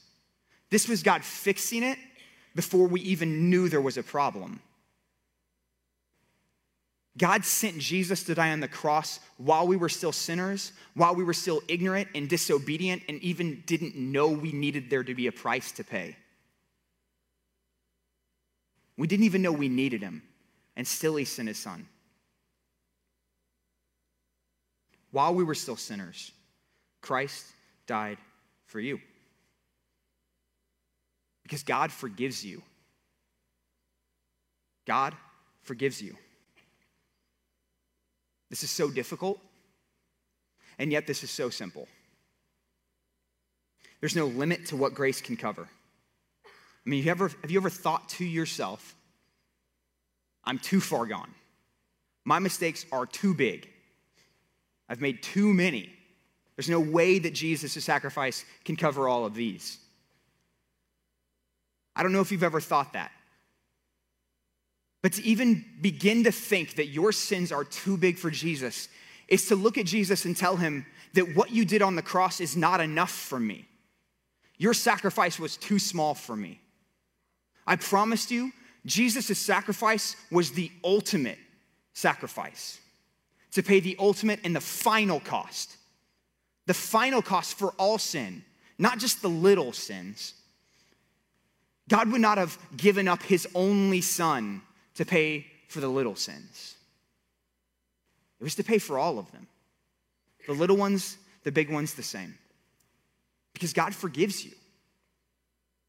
This 0.69 0.87
was 0.87 1.03
God 1.03 1.23
fixing 1.23 1.83
it 1.83 1.99
before 2.55 2.87
we 2.87 3.01
even 3.01 3.49
knew 3.49 3.69
there 3.69 3.81
was 3.81 3.97
a 3.97 4.03
problem. 4.03 4.61
God 7.17 7.45
sent 7.45 7.77
Jesus 7.77 8.23
to 8.23 8.35
die 8.35 8.51
on 8.51 8.59
the 8.59 8.67
cross 8.67 9.19
while 9.37 9.65
we 9.67 9.77
were 9.77 9.87
still 9.89 10.11
sinners, 10.11 10.73
while 10.95 11.15
we 11.15 11.23
were 11.23 11.33
still 11.33 11.61
ignorant 11.67 12.09
and 12.13 12.27
disobedient, 12.27 13.03
and 13.07 13.21
even 13.21 13.63
didn't 13.65 13.95
know 13.95 14.27
we 14.27 14.51
needed 14.51 14.89
there 14.89 15.03
to 15.03 15.15
be 15.15 15.27
a 15.27 15.31
price 15.31 15.71
to 15.73 15.83
pay. 15.83 16.17
We 18.97 19.07
didn't 19.07 19.25
even 19.25 19.41
know 19.41 19.51
we 19.51 19.69
needed 19.69 20.01
him, 20.01 20.23
and 20.75 20.85
still 20.85 21.15
he 21.15 21.25
sent 21.25 21.47
his 21.47 21.57
son. 21.57 21.87
While 25.11 25.33
we 25.33 25.45
were 25.45 25.55
still 25.55 25.77
sinners, 25.77 26.31
Christ 26.99 27.45
died 27.87 28.17
for 28.65 28.81
you. 28.81 28.99
Because 31.43 31.63
God 31.63 31.91
forgives 31.91 32.43
you. 32.43 32.61
God 34.85 35.13
forgives 35.63 36.01
you. 36.01 36.17
This 38.49 38.63
is 38.63 38.69
so 38.69 38.89
difficult, 38.89 39.39
and 40.77 40.91
yet 40.91 41.07
this 41.07 41.23
is 41.23 41.31
so 41.31 41.49
simple. 41.49 41.87
There's 43.99 44.15
no 44.15 44.27
limit 44.27 44.67
to 44.67 44.75
what 44.75 44.93
grace 44.93 45.21
can 45.21 45.35
cover. 45.35 45.67
I 46.85 46.89
mean, 46.89 47.03
have 47.03 47.05
you 47.05 47.11
ever, 47.11 47.35
have 47.41 47.51
you 47.51 47.59
ever 47.59 47.69
thought 47.69 48.09
to 48.09 48.25
yourself, 48.25 48.95
I'm 50.43 50.59
too 50.59 50.79
far 50.79 51.05
gone? 51.05 51.33
My 52.23 52.39
mistakes 52.39 52.85
are 52.91 53.05
too 53.05 53.33
big. 53.33 53.67
I've 54.87 55.01
made 55.01 55.23
too 55.23 55.53
many. 55.53 55.91
There's 56.55 56.69
no 56.69 56.79
way 56.79 57.19
that 57.19 57.33
Jesus' 57.33 57.83
sacrifice 57.83 58.45
can 58.63 58.75
cover 58.75 59.07
all 59.09 59.25
of 59.25 59.33
these. 59.33 59.79
I 61.95 62.03
don't 62.03 62.11
know 62.11 62.21
if 62.21 62.31
you've 62.31 62.43
ever 62.43 62.61
thought 62.61 62.93
that. 62.93 63.11
But 65.05 65.13
to 65.13 65.23
even 65.23 65.63
begin 65.81 66.23
to 66.23 66.31
think 66.31 66.77
that 66.77 66.87
your 66.87 67.11
sins 67.11 67.51
are 67.51 67.63
too 67.63 67.95
big 67.95 68.17
for 68.17 68.31
Jesus 68.31 68.89
is 69.27 69.45
to 69.49 69.55
look 69.55 69.77
at 69.77 69.85
Jesus 69.85 70.25
and 70.25 70.35
tell 70.35 70.55
him 70.55 70.83
that 71.13 71.35
what 71.35 71.51
you 71.51 71.63
did 71.63 71.83
on 71.83 71.95
the 71.95 72.01
cross 72.01 72.41
is 72.41 72.57
not 72.57 72.81
enough 72.81 73.11
for 73.11 73.39
me. 73.39 73.67
Your 74.57 74.73
sacrifice 74.73 75.39
was 75.39 75.57
too 75.57 75.77
small 75.77 76.15
for 76.15 76.35
me. 76.35 76.59
I 77.67 77.75
promised 77.75 78.31
you, 78.31 78.51
Jesus' 78.83 79.37
sacrifice 79.37 80.15
was 80.31 80.53
the 80.53 80.71
ultimate 80.83 81.37
sacrifice 81.93 82.79
to 83.51 83.61
pay 83.61 83.79
the 83.79 83.95
ultimate 83.99 84.39
and 84.43 84.55
the 84.55 84.59
final 84.59 85.19
cost. 85.19 85.77
The 86.65 86.73
final 86.73 87.21
cost 87.21 87.59
for 87.59 87.75
all 87.77 87.99
sin, 87.99 88.43
not 88.79 88.97
just 88.97 89.21
the 89.21 89.29
little 89.29 89.71
sins. 89.71 90.33
God 91.89 92.11
would 92.11 92.21
not 92.21 92.39
have 92.39 92.57
given 92.75 93.07
up 93.07 93.21
his 93.21 93.47
only 93.53 94.01
son 94.01 94.63
to 94.95 95.05
pay 95.05 95.47
for 95.67 95.79
the 95.79 95.87
little 95.87 96.15
sins. 96.15 96.75
It 98.39 98.43
was 98.43 98.55
to 98.55 98.63
pay 98.63 98.77
for 98.77 98.97
all 98.97 99.17
of 99.17 99.31
them. 99.31 99.47
The 100.47 100.53
little 100.53 100.77
ones, 100.77 101.17
the 101.43 101.51
big 101.51 101.69
ones, 101.69 101.93
the 101.93 102.03
same. 102.03 102.37
Because 103.53 103.73
God 103.73 103.95
forgives 103.95 104.43
you. 104.45 104.51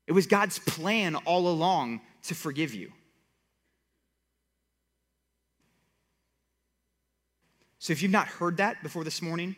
It 0.06 0.12
was 0.12 0.26
God's 0.26 0.58
plan 0.60 1.16
all 1.16 1.48
along 1.48 2.00
to 2.25 2.34
forgive 2.34 2.75
you. 2.75 2.92
So 7.78 7.92
if 7.92 8.02
you've 8.02 8.12
not 8.12 8.26
heard 8.26 8.56
that 8.56 8.82
before 8.82 9.04
this 9.04 9.20
morning, 9.22 9.54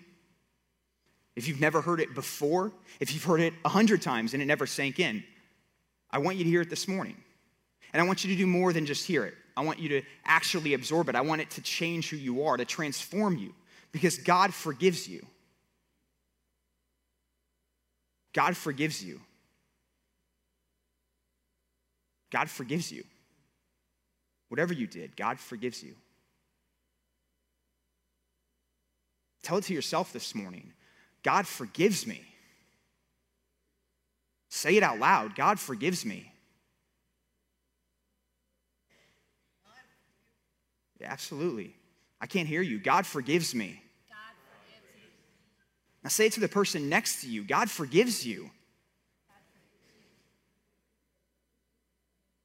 if 1.37 1.47
you've 1.47 1.61
never 1.61 1.81
heard 1.81 2.01
it 2.01 2.15
before, 2.15 2.73
if 3.01 3.15
you've 3.15 3.25
heard 3.25 3.41
it 3.41 3.55
a 3.65 3.69
hundred 3.69 4.03
times 4.03 4.35
and 4.35 4.43
it 4.43 4.47
never 4.47 4.67
sank 4.67 4.99
in, 4.99 5.23
I 6.11 6.19
want 6.19 6.37
you 6.37 6.45
to 6.45 6.51
hear 6.51 6.63
it 6.63 6.71
this 6.71 6.89
morning. 6.89 7.17
And 7.93 8.03
I 8.03 8.07
want 8.07 8.25
you 8.25 8.31
to 8.31 8.37
do 8.37 8.47
more 8.47 8.73
than 8.73 8.87
just 8.87 9.07
hear 9.07 9.25
it. 9.25 9.35
I 9.57 9.63
want 9.63 9.79
you 9.79 9.89
to 9.89 10.03
actually 10.25 10.75
absorb 10.75 11.09
it. 11.09 11.17
I 11.17 11.21
want 11.21 11.41
it 11.41 11.51
to 11.51 11.61
change 11.63 12.11
who 12.11 12.17
you 12.17 12.45
are, 12.45 12.57
to 12.57 12.65
transform 12.65 13.39
you, 13.39 13.55
because 13.93 14.19
God 14.19 14.55
forgives 14.55 15.09
you. 15.09 15.27
God 18.33 18.57
forgives 18.57 19.03
you. 19.03 19.21
God 22.31 22.49
forgives 22.51 22.93
you. 22.93 23.05
Whatever 24.49 24.75
you 24.75 24.87
did, 24.87 25.17
God 25.17 25.39
forgives 25.39 25.83
you. 25.83 25.95
Tell 29.43 29.59
it 29.59 29.65
to 29.65 29.75
yourself 29.75 30.13
this 30.13 30.35
morning 30.35 30.73
God 31.23 31.47
forgives 31.47 32.07
me. 32.07 32.23
Say 34.51 34.77
it 34.77 34.83
out 34.83 34.99
loud 34.99 35.35
God 35.35 35.59
forgives 35.59 36.05
me. 36.05 36.33
Absolutely. 41.05 41.75
I 42.21 42.27
can't 42.27 42.49
hear 42.49 42.63
you. 42.63 42.79
God 42.79 43.07
forgives 43.07 43.55
me. 43.55 43.81
God 44.09 44.35
forgives 44.51 44.85
now 46.03 46.09
say 46.09 46.27
it 46.27 46.33
to 46.35 46.41
the 46.41 46.49
person 46.49 46.89
next 46.89 47.23
to 47.23 47.29
you 47.29 47.45
God 47.45 47.71
forgives 47.71 48.27
you. 48.27 48.51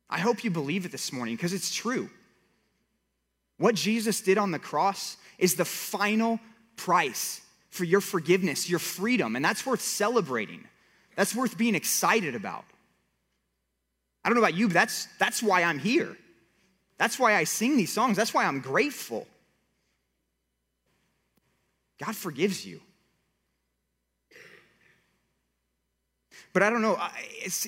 I 0.10 0.20
hope 0.20 0.44
you 0.44 0.52
believe 0.52 0.86
it 0.86 0.92
this 0.92 1.12
morning 1.12 1.36
because 1.36 1.54
it's 1.54 1.74
true. 1.74 2.08
What 3.58 3.74
Jesus 3.74 4.22
did 4.22 4.38
on 4.38 4.52
the 4.52 4.60
cross 4.60 5.18
is 5.40 5.56
the 5.56 5.66
final 5.66 6.40
price 6.76 7.42
for 7.70 7.84
your 7.84 8.02
forgiveness, 8.02 8.70
your 8.70 8.78
freedom, 8.78 9.36
and 9.36 9.44
that's 9.44 9.66
worth 9.66 9.82
celebrating. 9.82 10.64
That's 11.16 11.36
worth 11.36 11.58
being 11.58 11.74
excited 11.74 12.36
about. 12.36 12.66
I 14.24 14.30
don't 14.30 14.36
know 14.36 14.44
about 14.44 14.56
you, 14.56 14.68
but 14.68 14.76
that's, 14.76 15.08
that's 15.18 15.42
why 15.42 15.64
I'm 15.64 15.80
here. 15.80 16.16
That's 16.98 17.18
why 17.20 17.36
I 17.36 17.44
sing 17.44 17.78
these 17.78 17.92
songs. 17.92 18.18
That's 18.18 18.34
why 18.34 18.46
I'm 18.46 18.60
grateful. 18.60 19.28
God 22.04 22.16
forgives 22.16 22.66
you. 22.66 22.80
But 26.54 26.62
I 26.62 26.70
don't 26.70 26.84
know, 26.84 27.00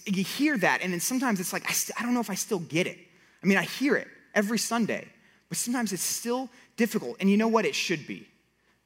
you 0.05 0.23
hear 0.23 0.57
that, 0.59 0.81
and 0.81 0.93
then 0.93 0.99
sometimes 0.99 1.39
it's 1.39 1.51
like, 1.51 1.67
I, 1.67 1.73
st- 1.73 1.99
I 1.99 2.03
don't 2.03 2.13
know 2.13 2.19
if 2.19 2.29
I 2.29 2.35
still 2.35 2.59
get 2.59 2.85
it. 2.85 2.99
I 3.41 3.47
mean, 3.47 3.57
I 3.57 3.63
hear 3.63 3.95
it 3.95 4.07
every 4.35 4.59
Sunday, 4.59 5.07
but 5.49 5.57
sometimes 5.57 5.91
it's 5.91 6.03
still 6.03 6.49
difficult. 6.77 7.17
And 7.19 7.29
you 7.29 7.37
know 7.37 7.47
what? 7.47 7.65
It 7.65 7.73
should 7.73 8.05
be. 8.05 8.27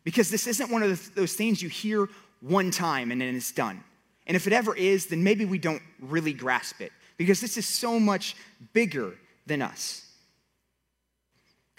Because 0.05 0.31
this 0.31 0.47
isn't 0.47 0.71
one 0.71 0.83
of 0.83 1.13
those 1.15 1.33
things 1.33 1.61
you 1.61 1.67
hear 1.69 2.07
one 2.41 2.71
time 2.71 3.11
and 3.11 3.19
then 3.19 3.35
it's 3.35 3.51
done. 3.51 3.83
And 4.25 4.35
if 4.35 4.47
it 4.47 4.53
ever 4.53 4.75
is, 4.75 5.07
then 5.07 5.23
maybe 5.23 5.43
we 5.43 5.57
don't 5.57 5.81
really 5.99 6.33
grasp 6.33 6.81
it 6.81 6.91
because 7.17 7.41
this 7.41 7.57
is 7.57 7.67
so 7.67 7.99
much 7.99 8.35
bigger 8.73 9.15
than 9.45 9.61
us. 9.61 10.08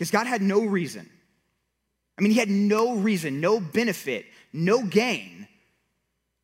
Because 0.01 0.11
God 0.11 0.27
had 0.27 0.41
no 0.41 0.65
reason. 0.65 1.07
I 2.17 2.23
mean, 2.23 2.33
He 2.33 2.39
had 2.39 2.49
no 2.49 2.95
reason, 2.95 3.43
no 3.43 3.61
benefit, 3.61 4.25
no 4.51 4.83
gain 4.83 5.47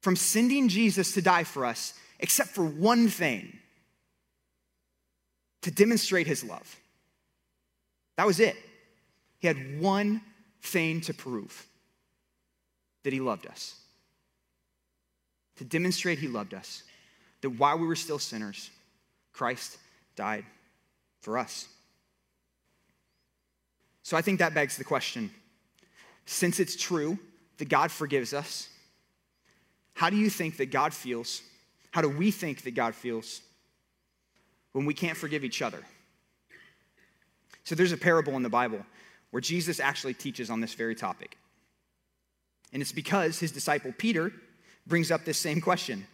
from 0.02 0.14
sending 0.14 0.68
Jesus 0.68 1.14
to 1.14 1.22
die 1.22 1.44
for 1.44 1.64
us 1.64 1.94
except 2.20 2.50
for 2.50 2.66
one 2.66 3.08
thing 3.08 3.58
to 5.62 5.70
demonstrate 5.70 6.26
His 6.26 6.44
love. 6.44 6.76
That 8.18 8.26
was 8.26 8.40
it. 8.40 8.56
He 9.38 9.46
had 9.46 9.80
one 9.80 10.20
thing 10.60 11.00
to 11.00 11.14
prove 11.14 11.66
that 13.04 13.14
He 13.14 13.20
loved 13.20 13.46
us 13.46 13.76
to 15.56 15.64
demonstrate 15.64 16.18
he 16.18 16.28
loved 16.28 16.54
us, 16.54 16.82
that 17.40 17.50
while 17.50 17.78
we 17.78 17.86
were 17.86 17.96
still 17.96 18.18
sinners, 18.18 18.70
Christ 19.32 19.78
died 20.14 20.44
for 21.20 21.38
us. 21.38 21.68
So 24.06 24.16
I 24.16 24.22
think 24.22 24.38
that 24.38 24.54
begs 24.54 24.76
the 24.76 24.84
question 24.84 25.32
since 26.26 26.60
it's 26.60 26.76
true 26.76 27.18
that 27.58 27.68
God 27.68 27.90
forgives 27.90 28.32
us, 28.32 28.68
how 29.94 30.10
do 30.10 30.16
you 30.16 30.30
think 30.30 30.58
that 30.58 30.70
God 30.70 30.94
feels? 30.94 31.42
How 31.90 32.02
do 32.02 32.08
we 32.08 32.30
think 32.30 32.62
that 32.62 32.76
God 32.76 32.94
feels 32.94 33.40
when 34.74 34.86
we 34.86 34.94
can't 34.94 35.16
forgive 35.18 35.42
each 35.42 35.60
other? 35.60 35.82
So 37.64 37.74
there's 37.74 37.90
a 37.90 37.96
parable 37.96 38.36
in 38.36 38.44
the 38.44 38.48
Bible 38.48 38.86
where 39.32 39.40
Jesus 39.40 39.80
actually 39.80 40.14
teaches 40.14 40.50
on 40.50 40.60
this 40.60 40.74
very 40.74 40.94
topic. 40.94 41.36
And 42.72 42.80
it's 42.80 42.92
because 42.92 43.40
his 43.40 43.50
disciple 43.50 43.92
Peter 43.98 44.30
brings 44.86 45.10
up 45.10 45.24
this 45.24 45.36
same 45.36 45.60
question. 45.60 46.06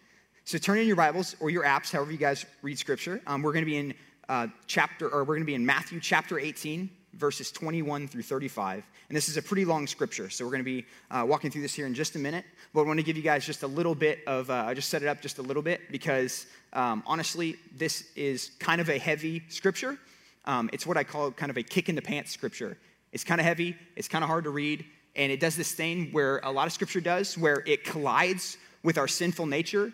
So 0.44 0.56
turn 0.56 0.78
in 0.78 0.86
your 0.86 0.96
Bibles 0.96 1.36
or 1.40 1.50
your 1.50 1.64
apps, 1.64 1.92
however 1.92 2.10
you 2.10 2.16
guys 2.16 2.46
read 2.62 2.78
Scripture. 2.78 3.20
Um, 3.26 3.42
we're 3.42 3.52
going 3.52 3.66
to 3.66 3.70
be 3.70 3.76
in 3.76 3.94
uh, 4.30 4.46
chapter, 4.66 5.10
or 5.10 5.24
we're 5.24 5.34
going 5.34 5.42
to 5.42 5.44
be 5.44 5.54
in 5.54 5.66
Matthew 5.66 6.00
chapter 6.00 6.38
18, 6.38 6.88
verses 7.14 7.52
21 7.52 8.08
through 8.08 8.22
35. 8.22 8.84
And 9.08 9.16
this 9.16 9.28
is 9.28 9.36
a 9.36 9.42
pretty 9.42 9.64
long 9.64 9.86
scripture, 9.86 10.30
so 10.30 10.44
we're 10.44 10.52
going 10.52 10.60
to 10.60 10.64
be 10.64 10.86
uh, 11.10 11.24
walking 11.26 11.50
through 11.50 11.62
this 11.62 11.74
here 11.74 11.86
in 11.86 11.94
just 11.94 12.16
a 12.16 12.18
minute. 12.18 12.44
But 12.72 12.82
I 12.82 12.84
want 12.84 12.98
to 12.98 13.02
give 13.02 13.16
you 13.16 13.22
guys 13.22 13.44
just 13.44 13.62
a 13.62 13.66
little 13.66 13.94
bit 13.94 14.20
of, 14.26 14.50
uh, 14.50 14.64
I 14.66 14.74
just 14.74 14.88
set 14.88 15.02
it 15.02 15.08
up 15.08 15.20
just 15.20 15.38
a 15.38 15.42
little 15.42 15.62
bit 15.62 15.80
because 15.90 16.46
um, 16.72 17.02
honestly, 17.06 17.56
this 17.76 18.08
is 18.16 18.52
kind 18.58 18.80
of 18.80 18.88
a 18.88 18.98
heavy 18.98 19.42
scripture. 19.48 19.98
Um, 20.44 20.70
it's 20.72 20.86
what 20.86 20.96
I 20.96 21.04
call 21.04 21.30
kind 21.30 21.50
of 21.50 21.56
a 21.56 21.62
kick 21.62 21.88
in 21.88 21.94
the 21.94 22.02
pants 22.02 22.32
scripture. 22.32 22.78
It's 23.12 23.24
kind 23.24 23.40
of 23.40 23.44
heavy, 23.44 23.76
it's 23.94 24.08
kind 24.08 24.24
of 24.24 24.28
hard 24.28 24.44
to 24.44 24.50
read, 24.50 24.84
and 25.14 25.30
it 25.30 25.38
does 25.38 25.54
this 25.54 25.72
thing 25.72 26.08
where 26.12 26.40
a 26.44 26.50
lot 26.50 26.66
of 26.66 26.72
scripture 26.72 27.00
does, 27.00 27.36
where 27.36 27.62
it 27.66 27.84
collides 27.84 28.56
with 28.82 28.96
our 28.96 29.06
sinful 29.06 29.46
nature 29.46 29.92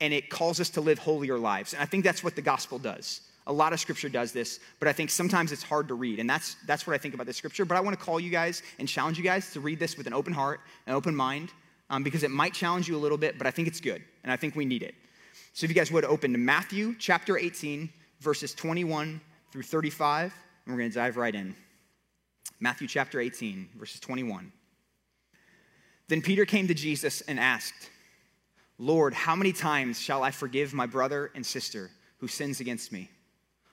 and 0.00 0.14
it 0.14 0.30
calls 0.30 0.60
us 0.60 0.70
to 0.70 0.80
live 0.80 0.98
holier 0.98 1.38
lives. 1.38 1.74
And 1.74 1.82
I 1.82 1.86
think 1.86 2.04
that's 2.04 2.24
what 2.24 2.36
the 2.36 2.42
gospel 2.42 2.78
does. 2.78 3.20
A 3.46 3.52
lot 3.52 3.72
of 3.72 3.80
scripture 3.80 4.08
does 4.08 4.32
this, 4.32 4.60
but 4.78 4.88
I 4.88 4.92
think 4.92 5.10
sometimes 5.10 5.50
it's 5.50 5.62
hard 5.62 5.88
to 5.88 5.94
read. 5.94 6.20
And 6.20 6.28
that's, 6.28 6.56
that's 6.66 6.86
what 6.86 6.94
I 6.94 6.98
think 6.98 7.14
about 7.14 7.26
this 7.26 7.36
scripture. 7.36 7.64
But 7.64 7.76
I 7.76 7.80
want 7.80 7.98
to 7.98 8.04
call 8.04 8.20
you 8.20 8.30
guys 8.30 8.62
and 8.78 8.86
challenge 8.86 9.18
you 9.18 9.24
guys 9.24 9.52
to 9.52 9.60
read 9.60 9.78
this 9.78 9.96
with 9.96 10.06
an 10.06 10.12
open 10.12 10.32
heart, 10.32 10.60
an 10.86 10.94
open 10.94 11.14
mind, 11.16 11.52
um, 11.88 12.02
because 12.02 12.22
it 12.22 12.30
might 12.30 12.54
challenge 12.54 12.88
you 12.88 12.96
a 12.96 12.98
little 12.98 13.18
bit, 13.18 13.38
but 13.38 13.46
I 13.46 13.50
think 13.50 13.66
it's 13.66 13.80
good. 13.80 14.02
And 14.22 14.32
I 14.32 14.36
think 14.36 14.54
we 14.54 14.64
need 14.64 14.82
it. 14.82 14.94
So 15.52 15.64
if 15.64 15.70
you 15.70 15.74
guys 15.74 15.90
would 15.90 16.04
open 16.04 16.32
to 16.32 16.38
Matthew 16.38 16.94
chapter 16.98 17.36
18, 17.36 17.90
verses 18.20 18.54
21 18.54 19.20
through 19.50 19.62
35, 19.62 20.32
and 20.64 20.74
we're 20.74 20.78
going 20.78 20.90
to 20.90 20.94
dive 20.94 21.16
right 21.16 21.34
in. 21.34 21.54
Matthew 22.60 22.86
chapter 22.86 23.20
18, 23.20 23.70
verses 23.76 24.00
21. 24.00 24.52
Then 26.08 26.22
Peter 26.22 26.44
came 26.44 26.68
to 26.68 26.74
Jesus 26.74 27.20
and 27.22 27.40
asked, 27.40 27.90
Lord, 28.78 29.14
how 29.14 29.34
many 29.34 29.52
times 29.52 30.00
shall 30.00 30.22
I 30.22 30.30
forgive 30.30 30.72
my 30.72 30.86
brother 30.86 31.30
and 31.34 31.44
sister 31.44 31.90
who 32.18 32.28
sins 32.28 32.60
against 32.60 32.92
me? 32.92 33.10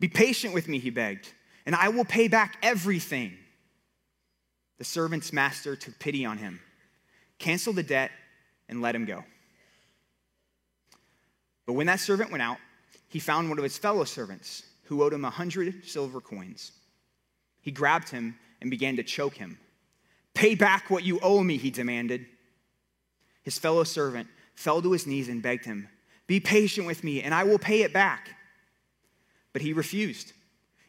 Be 0.00 0.08
patient 0.08 0.54
with 0.54 0.68
me, 0.68 0.78
he 0.78 0.90
begged, 0.90 1.32
and 1.66 1.74
I 1.74 1.88
will 1.88 2.04
pay 2.04 2.28
back 2.28 2.56
everything. 2.62 3.32
The 4.78 4.84
servant's 4.84 5.32
master 5.32 5.76
took 5.76 5.98
pity 5.98 6.24
on 6.24 6.38
him, 6.38 6.60
canceled 7.38 7.76
the 7.76 7.82
debt, 7.82 8.10
and 8.68 8.82
let 8.82 8.94
him 8.94 9.04
go. 9.04 9.24
But 11.66 11.74
when 11.74 11.86
that 11.86 12.00
servant 12.00 12.30
went 12.30 12.42
out, 12.42 12.58
he 13.08 13.18
found 13.18 13.48
one 13.48 13.58
of 13.58 13.64
his 13.64 13.78
fellow 13.78 14.04
servants 14.04 14.64
who 14.84 15.02
owed 15.02 15.12
him 15.12 15.24
a 15.24 15.30
hundred 15.30 15.84
silver 15.84 16.20
coins. 16.20 16.72
He 17.62 17.70
grabbed 17.70 18.10
him 18.10 18.36
and 18.60 18.70
began 18.70 18.96
to 18.96 19.02
choke 19.02 19.36
him. 19.36 19.58
Pay 20.34 20.56
back 20.56 20.90
what 20.90 21.04
you 21.04 21.20
owe 21.22 21.42
me, 21.42 21.56
he 21.56 21.70
demanded. 21.70 22.26
His 23.42 23.58
fellow 23.58 23.84
servant 23.84 24.28
fell 24.54 24.82
to 24.82 24.92
his 24.92 25.06
knees 25.06 25.28
and 25.28 25.40
begged 25.42 25.64
him, 25.64 25.88
Be 26.26 26.40
patient 26.40 26.86
with 26.86 27.04
me, 27.04 27.22
and 27.22 27.32
I 27.32 27.44
will 27.44 27.58
pay 27.58 27.82
it 27.82 27.92
back. 27.92 28.30
But 29.54 29.62
he 29.62 29.72
refused. 29.72 30.34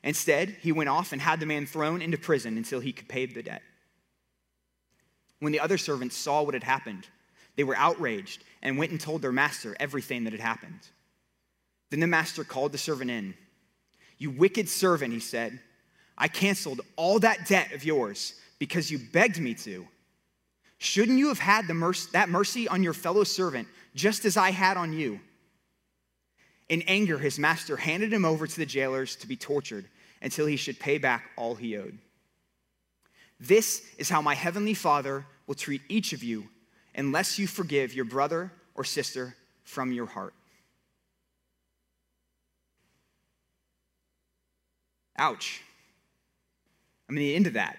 Instead, 0.04 0.58
he 0.62 0.74
went 0.74 0.90
off 0.90 1.14
and 1.14 1.22
had 1.22 1.40
the 1.40 1.46
man 1.46 1.66
thrown 1.66 2.02
into 2.02 2.18
prison 2.18 2.58
until 2.58 2.82
he 2.82 2.92
could 2.92 3.08
pay 3.08 3.26
the 3.26 3.42
debt. 3.42 3.62
When 5.40 5.54
the 5.54 5.62
other 5.62 5.78
servants 5.78 6.18
saw 6.18 6.44
what 6.44 6.54
had 6.54 6.64
happened, 6.64 7.08
they 7.56 7.64
were 7.64 7.78
outraged 7.78 8.44
and 8.62 8.78
went 8.78 8.92
and 8.92 9.00
told 9.00 9.22
their 9.22 9.32
master 9.32 9.78
everything 9.80 10.26
that 10.26 10.34
had 10.34 10.42
happened. 10.42 10.82
Then 11.90 12.02
the 12.02 12.08
master 12.08 12.44
called 12.44 12.74
the 12.74 12.78
servant 12.78 13.10
in. 13.10 13.36
You 14.18 14.32
wicked 14.32 14.68
servant, 14.68 15.14
he 15.14 15.20
said, 15.20 15.60
I 16.18 16.28
canceled 16.28 16.82
all 16.96 17.20
that 17.20 17.48
debt 17.48 17.72
of 17.74 17.84
yours 17.84 18.34
because 18.60 18.90
you 18.90 19.00
begged 19.00 19.40
me 19.40 19.54
to. 19.56 19.88
Shouldn't 20.78 21.18
you 21.18 21.30
have 21.30 21.40
had 21.40 21.68
that 21.68 22.30
mercy 22.30 22.68
on 22.68 22.84
your 22.84 22.94
fellow 22.94 23.24
servant 23.24 23.68
just 23.94 24.26
as 24.26 24.38
I 24.38 24.52
had 24.52 24.78
on 24.78 24.94
you? 24.94 25.20
In 26.70 26.82
anger, 26.84 27.20
his 27.20 27.38
master 27.38 27.78
handed 27.78 28.12
him 28.12 28.26
over 28.26 28.48
to 28.48 28.58
the 28.58 28.66
jailers 28.66 29.16
to 29.18 29.28
be 29.28 29.36
tortured 29.36 29.86
until 30.22 30.46
he 30.48 30.56
should 30.56 30.80
pay 30.80 30.98
back 30.98 31.30
all 31.36 31.56
he 31.56 31.78
owed. 31.78 31.98
This 33.40 33.84
is 33.98 34.10
how 34.10 34.22
my 34.22 34.34
heavenly 34.34 34.74
Father 34.74 35.26
will 35.46 35.56
treat 35.56 35.82
each 35.90 36.14
of 36.14 36.24
you 36.24 36.48
unless 36.96 37.38
you 37.38 37.48
forgive 37.48 37.94
your 37.94 38.06
brother 38.06 38.52
or 38.74 38.84
sister 38.84 39.36
from 39.64 39.92
your 39.92 40.06
heart. 40.08 40.34
Ouch. 45.18 45.62
I 47.10 47.14
mean, 47.14 47.24
the 47.24 47.36
end 47.36 47.48
of 47.48 47.54
that. 47.54 47.78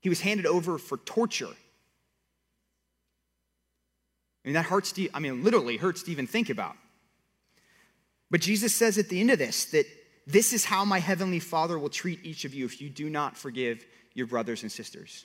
He 0.00 0.08
was 0.08 0.20
handed 0.20 0.46
over 0.46 0.78
for 0.78 0.96
torture. 0.98 1.46
I 1.46 1.54
mean, 4.44 4.54
that 4.54 4.64
hurts 4.64 4.94
I 5.12 5.18
mean, 5.18 5.42
literally 5.42 5.76
hurts 5.76 6.04
to 6.04 6.12
even 6.12 6.26
think 6.26 6.48
about. 6.48 6.76
But 8.30 8.40
Jesus 8.40 8.74
says 8.74 8.98
at 8.98 9.08
the 9.08 9.20
end 9.20 9.30
of 9.30 9.38
this 9.38 9.66
that 9.66 9.86
this 10.26 10.52
is 10.52 10.64
how 10.64 10.84
my 10.84 10.98
heavenly 10.98 11.38
Father 11.38 11.78
will 11.78 11.88
treat 11.88 12.24
each 12.24 12.44
of 12.44 12.52
you 12.52 12.64
if 12.64 12.80
you 12.80 12.90
do 12.90 13.08
not 13.08 13.36
forgive 13.36 13.84
your 14.14 14.26
brothers 14.26 14.62
and 14.62 14.72
sisters. 14.72 15.24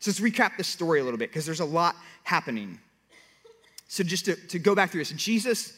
So 0.00 0.10
let's 0.10 0.20
recap 0.20 0.56
the 0.56 0.64
story 0.64 1.00
a 1.00 1.04
little 1.04 1.18
bit 1.18 1.30
because 1.30 1.46
there's 1.46 1.60
a 1.60 1.64
lot 1.64 1.94
happening. 2.24 2.80
So, 3.86 4.02
just 4.02 4.24
to, 4.24 4.34
to 4.48 4.58
go 4.58 4.74
back 4.74 4.90
through 4.90 5.02
this, 5.02 5.12
Jesus 5.12 5.74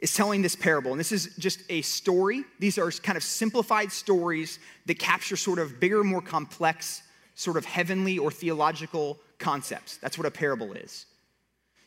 is 0.00 0.14
telling 0.14 0.42
this 0.42 0.54
parable, 0.54 0.90
and 0.90 1.00
this 1.00 1.12
is 1.12 1.34
just 1.38 1.62
a 1.70 1.80
story. 1.82 2.44
These 2.58 2.76
are 2.76 2.90
kind 2.90 3.16
of 3.16 3.22
simplified 3.22 3.92
stories 3.92 4.58
that 4.84 4.98
capture 4.98 5.36
sort 5.36 5.58
of 5.58 5.80
bigger, 5.80 6.04
more 6.04 6.20
complex, 6.20 7.02
sort 7.34 7.56
of 7.56 7.64
heavenly 7.64 8.18
or 8.18 8.30
theological 8.30 9.18
concepts. 9.38 9.96
That's 9.98 10.18
what 10.18 10.26
a 10.26 10.30
parable 10.30 10.72
is. 10.72 11.06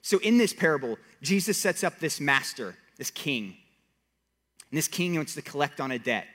So, 0.02 0.18
in 0.20 0.38
this 0.38 0.54
parable, 0.54 0.98
Jesus 1.22 1.58
sets 1.58 1.84
up 1.84 2.00
this 2.00 2.20
master, 2.20 2.76
this 3.00 3.10
king. 3.10 3.56
And 4.70 4.78
this 4.78 4.88
king 4.88 5.16
wants 5.16 5.34
to 5.34 5.42
collect 5.42 5.82
on 5.82 5.90
a 5.90 5.98
debt. 5.98 6.28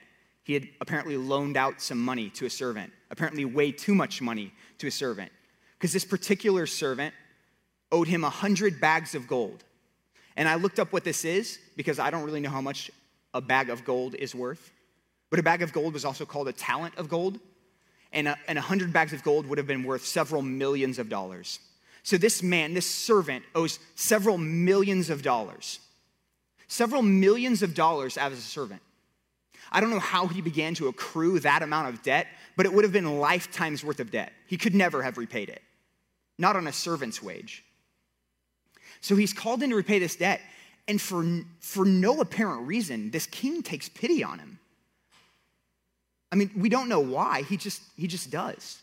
He 0.43 0.53
had 0.53 0.67
apparently 0.81 1.15
loaned 1.15 1.55
out 1.55 1.81
some 1.81 2.03
money 2.03 2.29
to 2.31 2.45
a 2.45 2.49
servant, 2.49 2.91
apparently 3.09 3.45
way 3.45 3.71
too 3.71 3.95
much 3.95 4.21
money 4.21 4.51
to 4.79 4.87
a 4.87 4.91
servant, 4.91 5.31
because 5.77 5.93
this 5.93 6.03
particular 6.03 6.67
servant 6.67 7.13
owed 7.91 8.07
him 8.07 8.25
a 8.25 8.29
hundred 8.29 8.81
bags 8.81 9.15
of 9.15 9.27
gold. 9.27 9.63
And 10.35 10.49
I 10.49 10.55
looked 10.55 10.79
up 10.79 10.91
what 10.91 11.05
this 11.05 11.23
is 11.23 11.59
because 11.77 11.97
I 11.97 12.09
don't 12.09 12.23
really 12.23 12.41
know 12.41 12.49
how 12.49 12.61
much 12.61 12.91
a 13.33 13.39
bag 13.41 13.69
of 13.69 13.85
gold 13.85 14.15
is 14.15 14.35
worth. 14.35 14.71
But 15.29 15.39
a 15.39 15.43
bag 15.43 15.61
of 15.61 15.71
gold 15.71 15.93
was 15.93 16.03
also 16.03 16.25
called 16.25 16.47
a 16.47 16.53
talent 16.53 16.97
of 16.97 17.07
gold. 17.07 17.39
And 18.11 18.27
a, 18.27 18.37
and 18.47 18.57
a 18.57 18.61
hundred 18.61 18.91
bags 18.91 19.13
of 19.13 19.23
gold 19.23 19.45
would 19.47 19.57
have 19.57 19.67
been 19.67 19.83
worth 19.83 20.05
several 20.05 20.41
millions 20.41 20.99
of 20.99 21.09
dollars. 21.09 21.59
So 22.03 22.17
this 22.17 22.43
man, 22.43 22.73
this 22.73 22.89
servant, 22.89 23.45
owes 23.55 23.79
several 23.95 24.37
millions 24.37 25.09
of 25.09 25.21
dollars. 25.21 25.79
Several 26.67 27.01
millions 27.01 27.61
of 27.61 27.73
dollars 27.73 28.17
as 28.17 28.33
a 28.33 28.37
servant. 28.37 28.81
I 29.71 29.81
don't 29.81 29.89
know 29.89 29.99
how 29.99 30.27
he 30.27 30.41
began 30.41 30.73
to 30.75 30.87
accrue 30.87 31.39
that 31.39 31.63
amount 31.63 31.89
of 31.89 32.03
debt, 32.03 32.27
but 32.55 32.65
it 32.65 32.73
would 32.73 32.83
have 32.83 32.93
been 32.93 33.19
lifetimes 33.19 33.83
worth 33.83 33.99
of 33.99 34.11
debt. 34.11 34.31
He 34.47 34.57
could 34.57 34.75
never 34.75 35.01
have 35.01 35.17
repaid 35.17 35.49
it, 35.49 35.61
not 36.37 36.55
on 36.55 36.67
a 36.67 36.73
servant's 36.73 37.21
wage. 37.21 37.63
So 39.01 39.15
he's 39.15 39.33
called 39.33 39.63
in 39.63 39.71
to 39.71 39.75
repay 39.75 39.99
this 39.99 40.15
debt, 40.15 40.41
and 40.87 41.01
for, 41.01 41.25
for 41.59 41.85
no 41.85 42.21
apparent 42.21 42.67
reason, 42.67 43.11
this 43.11 43.25
king 43.25 43.63
takes 43.63 43.89
pity 43.89 44.23
on 44.23 44.39
him. 44.39 44.59
I 46.31 46.35
mean, 46.35 46.51
we 46.55 46.69
don't 46.69 46.89
know 46.89 46.99
why, 46.99 47.43
he 47.43 47.57
just, 47.57 47.81
he 47.95 48.07
just 48.07 48.29
does. 48.29 48.81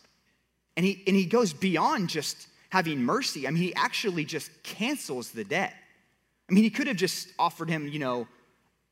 And 0.76 0.86
he, 0.86 1.02
and 1.06 1.14
he 1.14 1.26
goes 1.26 1.52
beyond 1.52 2.08
just 2.08 2.48
having 2.70 3.02
mercy. 3.02 3.46
I 3.46 3.50
mean, 3.50 3.62
he 3.62 3.74
actually 3.74 4.24
just 4.24 4.50
cancels 4.62 5.30
the 5.30 5.44
debt. 5.44 5.74
I 6.48 6.52
mean, 6.52 6.64
he 6.64 6.70
could 6.70 6.86
have 6.86 6.96
just 6.96 7.28
offered 7.38 7.68
him, 7.68 7.88
you 7.88 7.98
know, 7.98 8.28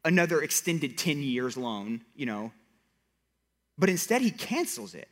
another 0.04 0.42
extended 0.42 0.96
10 0.96 1.22
years 1.22 1.56
loan, 1.56 2.02
you 2.14 2.26
know, 2.26 2.52
but 3.76 3.88
instead 3.88 4.22
he 4.22 4.30
cancels 4.30 4.94
it. 4.94 5.08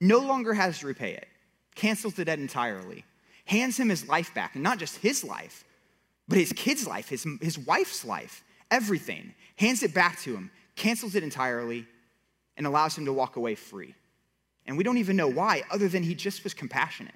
No 0.00 0.18
longer 0.18 0.54
has 0.54 0.80
to 0.80 0.86
repay 0.86 1.12
it, 1.12 1.28
cancels 1.74 2.14
the 2.14 2.24
debt 2.24 2.38
entirely, 2.38 3.04
hands 3.44 3.78
him 3.78 3.88
his 3.88 4.08
life 4.08 4.34
back, 4.34 4.54
and 4.54 4.62
not 4.64 4.78
just 4.78 4.96
his 4.98 5.22
life, 5.22 5.64
but 6.28 6.38
his 6.38 6.52
kid's 6.52 6.86
life, 6.86 7.08
his, 7.08 7.26
his 7.40 7.58
wife's 7.58 8.04
life, 8.04 8.42
everything, 8.70 9.34
hands 9.56 9.82
it 9.82 9.94
back 9.94 10.18
to 10.20 10.34
him, 10.34 10.50
cancels 10.74 11.14
it 11.14 11.22
entirely, 11.22 11.86
and 12.56 12.66
allows 12.66 12.96
him 12.96 13.04
to 13.04 13.12
walk 13.12 13.36
away 13.36 13.54
free. 13.54 13.94
And 14.66 14.76
we 14.76 14.84
don't 14.84 14.98
even 14.98 15.16
know 15.16 15.28
why, 15.28 15.62
other 15.70 15.88
than 15.88 16.02
he 16.02 16.14
just 16.14 16.44
was 16.44 16.54
compassionate. 16.54 17.14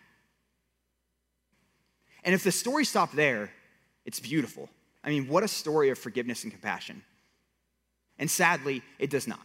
And 2.25 2.35
if 2.35 2.43
the 2.43 2.53
story 2.53 2.85
stopped 2.85 3.15
there, 3.15 3.51
it's 4.07 4.21
beautiful. 4.21 4.71
I 5.05 5.11
mean, 5.11 5.29
what 5.29 5.45
a 5.45 5.49
story 5.49 5.91
of 5.91 5.99
forgiveness 5.99 6.45
and 6.45 6.53
compassion. 6.53 7.03
And 8.19 8.31
sadly, 8.31 8.83
it 8.99 9.11
does 9.11 9.27
not. 9.27 9.41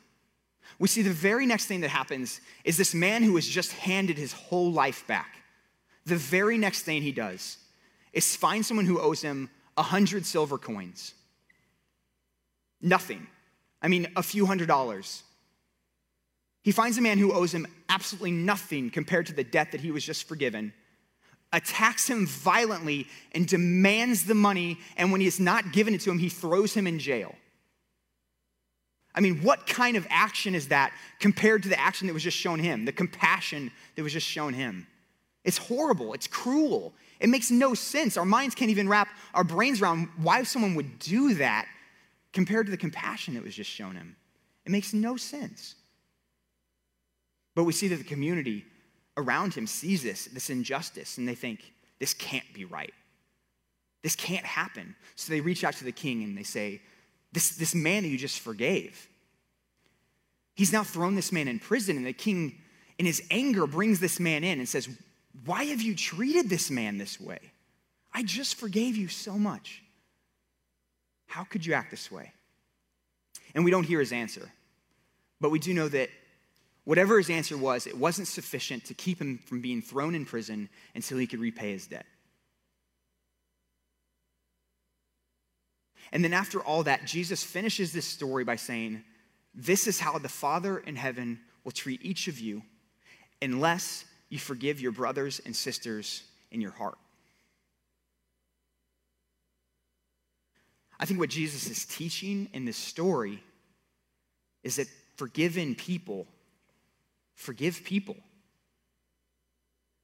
We 0.79 0.87
see 0.87 1.01
the 1.01 1.09
very 1.09 1.45
next 1.45 1.65
thing 1.65 1.81
that 1.81 1.89
happens 1.89 2.39
is 2.63 2.77
this 2.77 2.93
man 2.93 3.23
who 3.23 3.35
has 3.35 3.47
just 3.47 3.73
handed 3.73 4.17
his 4.17 4.31
whole 4.31 4.71
life 4.71 5.05
back. 5.07 5.35
The 6.05 6.15
very 6.15 6.57
next 6.57 6.83
thing 6.83 7.01
he 7.01 7.11
does 7.11 7.57
is 8.13 8.35
find 8.35 8.65
someone 8.65 8.85
who 8.85 8.99
owes 8.99 9.21
him 9.21 9.49
a 9.77 9.83
hundred 9.83 10.25
silver 10.25 10.57
coins. 10.57 11.13
Nothing. 12.81 13.27
I 13.81 13.87
mean, 13.87 14.07
a 14.15 14.23
few 14.23 14.45
hundred 14.45 14.67
dollars. 14.67 15.23
He 16.63 16.71
finds 16.71 16.97
a 16.97 17.01
man 17.01 17.17
who 17.17 17.33
owes 17.33 17.53
him 17.53 17.67
absolutely 17.89 18.31
nothing 18.31 18.89
compared 18.89 19.25
to 19.27 19.33
the 19.33 19.43
debt 19.43 19.71
that 19.71 19.81
he 19.81 19.91
was 19.91 20.05
just 20.05 20.27
forgiven 20.27 20.73
attacks 21.53 22.09
him 22.09 22.25
violently 22.25 23.07
and 23.33 23.47
demands 23.47 24.25
the 24.25 24.35
money, 24.35 24.79
and 24.97 25.11
when 25.11 25.21
he 25.21 25.25
has 25.25 25.39
not 25.39 25.73
given 25.73 25.93
it 25.93 26.01
to 26.01 26.11
him, 26.11 26.19
he 26.19 26.29
throws 26.29 26.73
him 26.73 26.87
in 26.87 26.99
jail. 26.99 27.35
I 29.13 29.19
mean, 29.19 29.41
what 29.41 29.67
kind 29.67 29.97
of 29.97 30.07
action 30.09 30.55
is 30.55 30.69
that 30.69 30.93
compared 31.19 31.63
to 31.63 31.69
the 31.69 31.79
action 31.79 32.07
that 32.07 32.13
was 32.13 32.23
just 32.23 32.37
shown 32.37 32.59
him, 32.59 32.85
the 32.85 32.93
compassion 32.93 33.71
that 33.95 34.03
was 34.03 34.13
just 34.13 34.27
shown 34.27 34.53
him? 34.53 34.87
It's 35.43 35.57
horrible, 35.57 36.13
it's 36.13 36.27
cruel, 36.27 36.93
it 37.19 37.27
makes 37.27 37.51
no 37.51 37.73
sense. 37.73 38.15
Our 38.15 38.25
minds 38.25 38.55
can't 38.55 38.71
even 38.71 38.87
wrap 38.87 39.09
our 39.33 39.43
brains 39.43 39.81
around 39.81 40.07
why 40.17 40.43
someone 40.43 40.75
would 40.75 40.99
do 40.99 41.33
that 41.35 41.67
compared 42.31 42.67
to 42.67 42.71
the 42.71 42.77
compassion 42.77 43.33
that 43.33 43.43
was 43.43 43.53
just 43.53 43.69
shown 43.69 43.95
him. 43.95 44.15
It 44.65 44.71
makes 44.71 44.93
no 44.93 45.17
sense. 45.17 45.75
But 47.53 47.65
we 47.65 47.73
see 47.73 47.89
that 47.89 47.97
the 47.97 48.03
community 48.03 48.65
around 49.17 49.53
him 49.53 49.67
sees 49.67 50.03
this, 50.03 50.25
this 50.25 50.49
injustice, 50.49 51.17
and 51.17 51.27
they 51.27 51.35
think, 51.35 51.73
this 51.99 52.13
can't 52.13 52.51
be 52.53 52.65
right. 52.65 52.93
This 54.03 54.15
can't 54.15 54.45
happen. 54.45 54.95
So 55.15 55.31
they 55.31 55.41
reach 55.41 55.63
out 55.63 55.75
to 55.75 55.83
the 55.83 55.91
king 55.91 56.23
and 56.23 56.37
they 56.37 56.43
say, 56.43 56.81
this, 57.31 57.51
this 57.51 57.75
man 57.75 58.03
that 58.03 58.09
you 58.09 58.17
just 58.17 58.39
forgave, 58.39 59.07
he's 60.55 60.73
now 60.73 60.83
thrown 60.83 61.15
this 61.15 61.31
man 61.31 61.47
in 61.47 61.59
prison. 61.59 61.97
And 61.97 62.05
the 62.05 62.13
king, 62.13 62.57
in 62.97 63.05
his 63.05 63.21
anger, 63.31 63.67
brings 63.67 63.99
this 63.99 64.19
man 64.19 64.43
in 64.43 64.59
and 64.59 64.67
says, 64.67 64.89
Why 65.45 65.65
have 65.65 65.81
you 65.81 65.95
treated 65.95 66.49
this 66.49 66.69
man 66.69 66.97
this 66.97 67.19
way? 67.19 67.39
I 68.13 68.23
just 68.23 68.55
forgave 68.55 68.97
you 68.97 69.07
so 69.07 69.37
much. 69.37 69.83
How 71.27 71.43
could 71.43 71.65
you 71.65 71.73
act 71.73 71.91
this 71.91 72.11
way? 72.11 72.33
And 73.55 73.63
we 73.63 73.71
don't 73.71 73.85
hear 73.85 73.99
his 73.99 74.11
answer. 74.11 74.51
But 75.39 75.49
we 75.49 75.59
do 75.59 75.73
know 75.73 75.87
that 75.87 76.09
Whatever 76.83 77.17
his 77.17 77.29
answer 77.29 77.57
was, 77.57 77.85
it 77.85 77.97
wasn't 77.97 78.27
sufficient 78.27 78.85
to 78.85 78.93
keep 78.93 79.21
him 79.21 79.39
from 79.45 79.61
being 79.61 79.81
thrown 79.81 80.15
in 80.15 80.25
prison 80.25 80.69
until 80.95 81.17
he 81.17 81.27
could 81.27 81.39
repay 81.39 81.71
his 81.71 81.87
debt. 81.87 82.05
And 86.11 86.23
then 86.23 86.33
after 86.33 86.59
all 86.59 86.83
that, 86.83 87.05
Jesus 87.05 87.43
finishes 87.43 87.93
this 87.93 88.05
story 88.05 88.43
by 88.43 88.55
saying, 88.55 89.03
This 89.53 89.87
is 89.87 89.99
how 89.99 90.17
the 90.17 90.27
Father 90.27 90.79
in 90.79 90.95
heaven 90.95 91.39
will 91.63 91.71
treat 91.71 92.03
each 92.03 92.27
of 92.27 92.39
you 92.39 92.63
unless 93.41 94.03
you 94.29 94.39
forgive 94.39 94.81
your 94.81 94.91
brothers 94.91 95.39
and 95.45 95.55
sisters 95.55 96.23
in 96.51 96.61
your 96.61 96.71
heart. 96.71 96.97
I 100.99 101.05
think 101.05 101.19
what 101.19 101.29
Jesus 101.29 101.69
is 101.69 101.85
teaching 101.85 102.49
in 102.53 102.65
this 102.65 102.77
story 102.77 103.41
is 104.63 104.75
that 104.75 104.87
forgiven 105.15 105.75
people 105.75 106.27
forgive 107.41 107.83
people. 107.83 108.15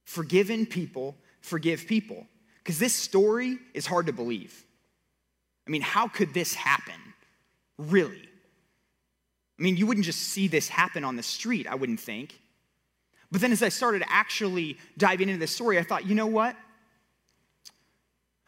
Forgiven 0.04 0.66
people 0.66 1.16
forgive 1.40 1.86
people. 1.86 2.26
Because 2.58 2.78
this 2.78 2.94
story 2.94 3.58
is 3.74 3.86
hard 3.86 4.06
to 4.06 4.12
believe. 4.12 4.64
I 5.66 5.70
mean, 5.70 5.82
how 5.82 6.08
could 6.08 6.34
this 6.34 6.54
happen? 6.54 7.00
Really? 7.78 8.28
I 9.58 9.62
mean, 9.62 9.76
you 9.76 9.86
wouldn't 9.86 10.04
just 10.04 10.20
see 10.20 10.48
this 10.48 10.68
happen 10.68 11.04
on 11.04 11.16
the 11.16 11.22
street, 11.22 11.66
I 11.66 11.76
wouldn't 11.76 12.00
think. 12.00 12.40
But 13.30 13.40
then 13.40 13.52
as 13.52 13.62
I 13.62 13.68
started 13.68 14.02
actually 14.08 14.78
diving 14.96 15.28
into 15.28 15.38
this 15.38 15.52
story, 15.52 15.78
I 15.78 15.82
thought, 15.82 16.06
you 16.06 16.14
know 16.14 16.26
what? 16.26 16.56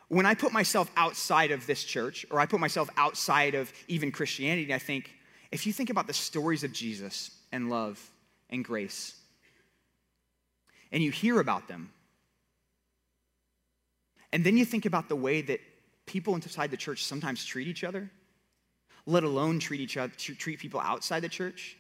When 0.09 0.26
I 0.26 0.35
put 0.35 0.53
myself 0.53 0.90
outside 0.96 1.53
of 1.53 1.66
this 1.66 1.85
church, 1.85 2.26
or 2.31 2.40
I 2.40 2.46
put 2.46 2.59
myself 2.59 2.90
outside 2.96 3.55
of 3.55 3.72
even 3.87 4.11
Christianity, 4.11 4.74
I 4.74 4.79
think, 4.79 5.14
if 5.53 5.66
you 5.66 5.72
think 5.72 5.90
about 5.90 6.07
the 6.09 6.12
stories 6.12 6.64
of 6.64 6.72
Jesus 6.72 7.31
and 7.53 7.70
love 7.70 8.10
and 8.51 8.65
grace, 8.65 9.15
and 10.93 11.03
you 11.03 11.11
hear 11.11 11.41
about 11.41 11.69
them, 11.69 11.91
and 14.33 14.45
then 14.45 14.57
you 14.57 14.65
think 14.65 14.85
about 14.85 15.09
the 15.09 15.17
way 15.17 15.41
that 15.43 15.61
people 16.07 16.35
inside 16.35 16.71
the 16.71 16.77
church 16.77 17.05
sometimes 17.05 17.45
treat 17.45 17.69
each 17.69 17.85
other, 17.85 18.11
let 19.07 19.25
alone 19.25 19.59
treat 19.59 19.81
each 19.81 19.97
other, 19.97 20.13
treat 20.17 20.59
people 20.59 20.81
outside 20.81 21.21
the 21.21 21.29
church, 21.29 21.77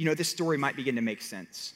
you 0.00 0.06
know, 0.06 0.14
this 0.14 0.30
story 0.30 0.56
might 0.56 0.76
begin 0.76 0.94
to 0.94 1.02
make 1.02 1.20
sense. 1.20 1.74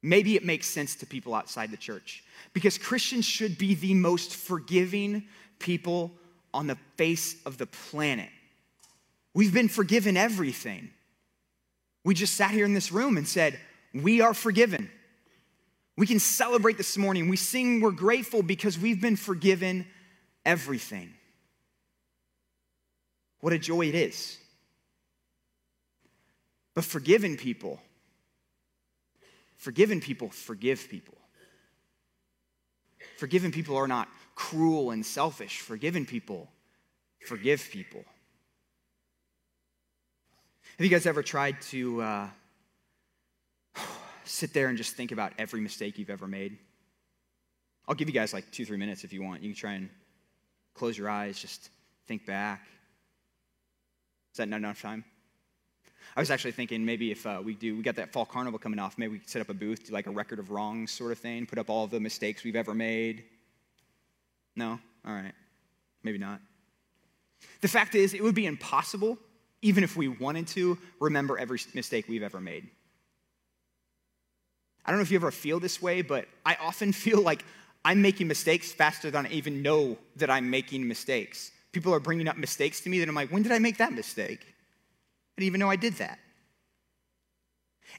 Maybe 0.00 0.36
it 0.36 0.44
makes 0.44 0.68
sense 0.68 0.94
to 0.96 1.06
people 1.06 1.34
outside 1.34 1.72
the 1.72 1.76
church 1.76 2.22
because 2.52 2.78
Christians 2.78 3.24
should 3.24 3.58
be 3.58 3.74
the 3.74 3.94
most 3.94 4.36
forgiving 4.36 5.24
people 5.58 6.12
on 6.54 6.68
the 6.68 6.76
face 6.96 7.34
of 7.44 7.58
the 7.58 7.66
planet. 7.66 8.28
We've 9.34 9.52
been 9.52 9.68
forgiven 9.68 10.16
everything. 10.16 10.90
We 12.06 12.14
just 12.14 12.34
sat 12.34 12.52
here 12.52 12.64
in 12.64 12.72
this 12.72 12.92
room 12.92 13.16
and 13.16 13.26
said, 13.26 13.58
We 13.92 14.20
are 14.20 14.32
forgiven. 14.32 14.88
We 15.96 16.06
can 16.06 16.20
celebrate 16.20 16.76
this 16.76 16.96
morning. 16.96 17.28
We 17.28 17.36
sing, 17.36 17.80
We're 17.80 17.90
grateful 17.90 18.44
because 18.44 18.78
we've 18.78 19.00
been 19.00 19.16
forgiven 19.16 19.84
everything. 20.44 21.12
What 23.40 23.52
a 23.52 23.58
joy 23.58 23.88
it 23.88 23.96
is. 23.96 24.38
But 26.74 26.84
forgiven 26.84 27.36
people, 27.36 27.80
forgiven 29.56 30.00
people 30.00 30.30
forgive 30.30 30.88
people. 30.88 31.18
Forgiven 33.16 33.50
people 33.50 33.76
are 33.76 33.88
not 33.88 34.06
cruel 34.36 34.92
and 34.92 35.04
selfish. 35.04 35.58
Forgiven 35.58 36.06
people 36.06 36.48
forgive 37.26 37.68
people. 37.72 38.04
Have 40.78 40.84
you 40.84 40.90
guys 40.90 41.06
ever 41.06 41.22
tried 41.22 41.58
to 41.62 42.02
uh, 42.02 42.28
sit 44.24 44.52
there 44.52 44.68
and 44.68 44.76
just 44.76 44.94
think 44.94 45.10
about 45.10 45.32
every 45.38 45.62
mistake 45.62 45.96
you've 45.96 46.10
ever 46.10 46.26
made? 46.26 46.58
I'll 47.88 47.94
give 47.94 48.08
you 48.08 48.14
guys 48.14 48.34
like 48.34 48.50
two, 48.50 48.66
three 48.66 48.76
minutes 48.76 49.02
if 49.02 49.10
you 49.10 49.22
want. 49.22 49.42
You 49.42 49.48
can 49.48 49.56
try 49.56 49.72
and 49.72 49.88
close 50.74 50.98
your 50.98 51.08
eyes, 51.08 51.38
just 51.38 51.70
think 52.06 52.26
back. 52.26 52.66
Is 54.34 54.36
that 54.36 54.50
not 54.50 54.58
enough 54.58 54.82
time? 54.82 55.02
I 56.14 56.20
was 56.20 56.30
actually 56.30 56.52
thinking 56.52 56.84
maybe 56.84 57.10
if 57.10 57.26
uh, 57.26 57.40
we 57.42 57.54
do, 57.54 57.74
we 57.74 57.82
got 57.82 57.96
that 57.96 58.12
fall 58.12 58.26
carnival 58.26 58.58
coming 58.58 58.78
off, 58.78 58.98
maybe 58.98 59.12
we 59.12 59.18
could 59.20 59.30
set 59.30 59.40
up 59.40 59.48
a 59.48 59.54
booth, 59.54 59.86
do 59.86 59.94
like 59.94 60.06
a 60.06 60.10
record 60.10 60.38
of 60.38 60.50
wrongs 60.50 60.90
sort 60.90 61.10
of 61.10 61.18
thing, 61.18 61.46
put 61.46 61.58
up 61.58 61.70
all 61.70 61.86
the 61.86 62.00
mistakes 62.00 62.44
we've 62.44 62.54
ever 62.54 62.74
made. 62.74 63.24
No? 64.54 64.78
All 65.06 65.14
right. 65.14 65.32
Maybe 66.02 66.18
not. 66.18 66.38
The 67.62 67.68
fact 67.68 67.94
is, 67.94 68.12
it 68.12 68.22
would 68.22 68.34
be 68.34 68.44
impossible, 68.44 69.16
even 69.66 69.82
if 69.82 69.96
we 69.96 70.06
wanted 70.06 70.46
to, 70.46 70.78
remember 71.00 71.36
every 71.36 71.58
mistake 71.74 72.06
we've 72.08 72.22
ever 72.22 72.40
made. 72.40 72.68
I 74.84 74.92
don't 74.92 75.00
know 75.00 75.02
if 75.02 75.10
you 75.10 75.18
ever 75.18 75.32
feel 75.32 75.58
this 75.58 75.82
way, 75.82 76.02
but 76.02 76.28
I 76.44 76.54
often 76.60 76.92
feel 77.04 77.20
like 77.20 77.44
I'm 77.84 78.00
making 78.00 78.28
mistakes 78.28 78.72
faster 78.72 79.10
than 79.10 79.26
I 79.26 79.30
even 79.30 79.62
know 79.62 79.98
that 80.16 80.30
I'm 80.30 80.50
making 80.50 80.86
mistakes. 80.86 81.50
People 81.72 81.92
are 81.92 82.00
bringing 82.00 82.28
up 82.28 82.36
mistakes 82.36 82.80
to 82.82 82.88
me 82.88 83.00
that 83.00 83.08
I'm 83.08 83.14
like, 83.14 83.32
when 83.32 83.42
did 83.42 83.50
I 83.50 83.58
make 83.58 83.78
that 83.78 83.92
mistake? 83.92 84.40
I 84.40 85.40
didn't 85.40 85.48
even 85.48 85.60
know 85.60 85.68
I 85.68 85.76
did 85.76 85.94
that. 85.94 86.20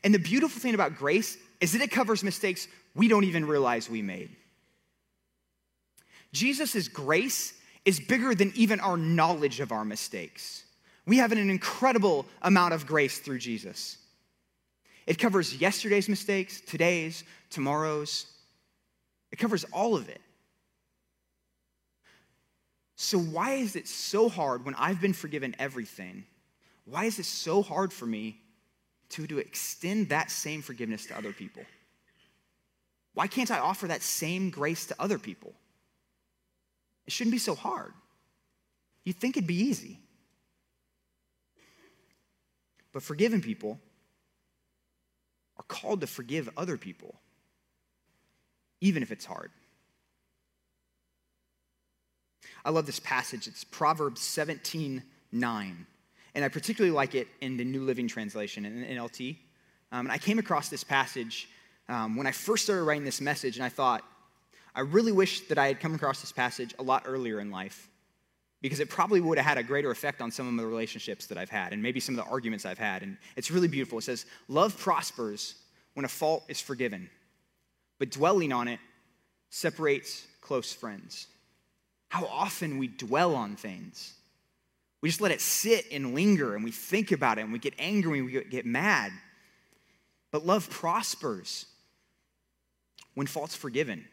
And 0.06 0.14
the 0.14 0.20
beautiful 0.20 0.62
thing 0.62 0.74
about 0.74 0.96
grace 0.96 1.38
is 1.60 1.74
that 1.74 1.82
it 1.82 1.92
covers 1.92 2.24
mistakes 2.24 2.70
we 2.96 3.10
don't 3.10 3.26
even 3.26 3.46
realize 3.46 3.90
we 3.90 4.02
made. 4.02 4.34
Jesus' 6.32 6.88
grace 6.88 7.54
is 7.84 8.00
bigger 8.00 8.34
than 8.34 8.54
even 8.56 8.80
our 8.80 8.96
knowledge 8.96 9.60
of 9.60 9.74
our 9.74 9.84
mistakes. 9.84 10.64
We 11.08 11.18
have 11.18 11.32
an 11.32 11.50
incredible 11.50 12.26
amount 12.42 12.74
of 12.74 12.86
grace 12.86 13.18
through 13.18 13.40
Jesus. 13.40 13.98
It 15.08 15.18
covers 15.18 15.56
yesterday's 15.56 16.10
mistakes, 16.10 16.60
today's, 16.60 17.24
tomorrow's. 17.50 18.26
It 19.32 19.38
covers 19.38 19.64
all 19.72 19.96
of 19.96 20.10
it. 20.10 20.20
So, 22.98 23.18
why 23.18 23.54
is 23.54 23.78
it 23.78 23.88
so 23.88 24.28
hard 24.28 24.66
when 24.66 24.76
I've 24.76 25.00
been 25.00 25.14
forgiven 25.14 25.56
everything? 25.60 26.26
Why 26.84 27.06
is 27.06 27.20
it 27.20 27.26
so 27.26 27.62
hard 27.62 27.94
for 27.94 28.06
me 28.06 28.42
to, 29.10 29.28
to 29.28 29.38
extend 29.38 30.10
that 30.10 30.30
same 30.30 30.62
forgiveness 30.62 31.06
to 31.06 31.18
other 31.18 31.32
people? 31.32 31.64
Why 33.14 33.28
can't 33.28 33.52
I 33.52 33.60
offer 33.60 33.88
that 33.88 34.02
same 34.02 34.50
grace 34.50 34.88
to 34.88 34.96
other 35.00 35.20
people? 35.20 35.54
It 37.06 37.14
shouldn't 37.14 37.32
be 37.32 37.40
so 37.40 37.56
hard. 37.56 37.94
You'd 39.06 39.16
think 39.16 39.38
it'd 39.38 39.48
be 39.48 39.56
easy. 39.56 40.00
But 42.98 43.04
forgiven 43.04 43.42
people 43.42 43.80
are 45.56 45.64
called 45.68 46.02
to 46.02 46.08
forgive 46.08 46.50
other 46.58 46.78
people, 46.78 47.14
even 48.82 49.04
if 49.04 49.12
it's 49.12 49.24
hard. 49.24 49.52
I 52.66 52.72
love 52.72 52.88
this 52.88 53.00
passage. 53.00 53.46
It's 53.46 53.64
Proverbs 53.64 54.22
17 54.22 55.04
9 55.32 55.86
and 56.34 56.44
I 56.44 56.48
particularly 56.50 56.92
like 56.92 57.14
it 57.14 57.28
in 57.40 57.56
the 57.58 57.64
New 57.64 57.84
Living 57.84 58.08
Translation, 58.08 58.66
in 58.66 58.84
NLT. 58.84 59.38
Um, 59.92 60.08
and 60.08 60.12
I 60.12 60.18
came 60.18 60.40
across 60.40 60.70
this 60.70 60.84
passage 60.84 61.50
um, 61.88 62.16
when 62.16 62.26
I 62.26 62.32
first 62.32 62.64
started 62.64 62.82
writing 62.82 63.06
this 63.06 63.22
message, 63.22 63.58
and 63.58 63.64
I 63.64 63.70
thought, 63.70 64.04
I 64.74 64.80
really 64.80 65.12
wish 65.12 65.42
that 65.50 65.60
I 65.60 65.68
had 65.68 65.80
come 65.80 65.94
across 65.94 66.22
this 66.22 66.32
passage 66.32 66.74
a 66.80 66.84
lot 66.84 67.04
earlier 67.06 67.40
in 67.40 67.52
life 67.52 67.92
because 68.62 68.80
it 68.80 68.90
probably 68.90 69.22
would 69.22 69.38
have 69.38 69.46
had 69.46 69.58
a 69.58 69.64
greater 69.64 69.92
effect 69.92 70.22
on 70.22 70.32
some 70.32 70.48
of 70.48 70.58
the 70.58 70.66
relationships 70.66 71.28
that 71.28 71.38
I've 71.38 71.50
had 71.50 71.74
and 71.74 71.82
maybe 71.82 72.00
some 72.00 72.18
of 72.18 72.26
the 72.26 72.32
arguments 72.32 72.66
I've 72.66 72.78
had. 72.78 73.04
And 73.04 73.18
it's 73.36 73.52
really 73.52 73.68
beautiful. 73.68 74.00
It 74.00 74.04
says, 74.04 74.26
Love 74.48 74.78
prospers 74.78 75.56
when 75.94 76.06
a 76.06 76.10
fault 76.10 76.44
is 76.48 76.60
forgiven, 76.60 77.10
but 78.00 78.12
dwelling 78.12 78.52
on 78.52 78.68
it 78.68 78.80
separates 79.50 80.26
close 80.42 80.74
friends. 80.74 81.28
How 82.10 82.26
often 82.26 82.78
we 82.78 82.88
dwell 82.88 83.36
on 83.36 83.56
things 83.56 84.14
we 85.02 85.10
just 85.10 85.22
let 85.22 85.32
it 85.32 85.42
sit 85.42 85.86
and 85.92 86.16
linger 86.16 86.56
and 86.56 86.64
we 86.64 86.72
think 86.72 87.12
about 87.12 87.38
it 87.38 87.42
and 87.42 87.54
we 87.54 87.60
get 87.60 87.76
angry 87.78 88.20
and 88.20 88.28
we 88.28 88.44
get 88.44 88.66
mad. 88.66 89.12
But 90.32 90.46
love 90.46 90.70
prospers 90.70 91.66
when 93.14 93.28
fault's 93.28 93.56
forgiven. 93.56 94.06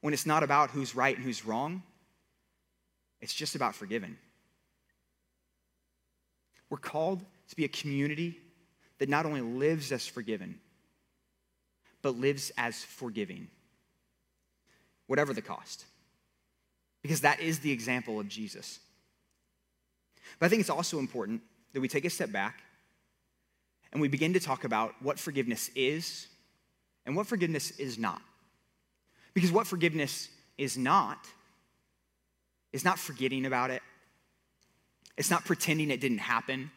When 0.00 0.14
it's 0.14 0.26
not 0.26 0.42
about 0.42 0.70
who's 0.70 0.94
right 0.94 1.16
and 1.16 1.24
who's 1.24 1.44
wrong, 1.44 1.82
it's 3.20 3.34
just 3.34 3.54
about 3.54 3.74
forgiving. 3.74 4.16
We're 6.70 6.78
called 6.78 7.24
to 7.48 7.56
be 7.56 7.64
a 7.64 7.68
community 7.68 8.38
that 8.98 9.08
not 9.08 9.26
only 9.26 9.40
lives 9.40 9.90
as 9.92 10.06
forgiven, 10.06 10.60
but 12.02 12.16
lives 12.16 12.52
as 12.56 12.84
forgiving, 12.84 13.48
whatever 15.06 15.32
the 15.32 15.42
cost. 15.42 15.84
Because 17.02 17.22
that 17.22 17.40
is 17.40 17.60
the 17.60 17.70
example 17.70 18.20
of 18.20 18.28
Jesus. 18.28 18.80
But 20.38 20.46
I 20.46 20.48
think 20.48 20.60
it's 20.60 20.70
also 20.70 20.98
important 20.98 21.42
that 21.72 21.80
we 21.80 21.88
take 21.88 22.04
a 22.04 22.10
step 22.10 22.30
back 22.30 22.60
and 23.92 24.00
we 24.00 24.08
begin 24.08 24.34
to 24.34 24.40
talk 24.40 24.64
about 24.64 24.94
what 25.00 25.18
forgiveness 25.18 25.70
is 25.74 26.28
and 27.06 27.16
what 27.16 27.26
forgiveness 27.26 27.70
is 27.72 27.98
not. 27.98 28.20
Because 29.32 29.50
what 29.52 29.66
forgiveness 29.66 30.28
is 30.58 30.76
not 30.76 31.26
is 32.72 32.84
not 32.84 32.98
forgetting 32.98 33.46
about 33.46 33.70
it, 33.70 33.82
it's 35.16 35.30
not 35.30 35.44
pretending 35.44 35.90
it 35.90 36.00
didn't 36.00 36.18
happen, 36.18 36.70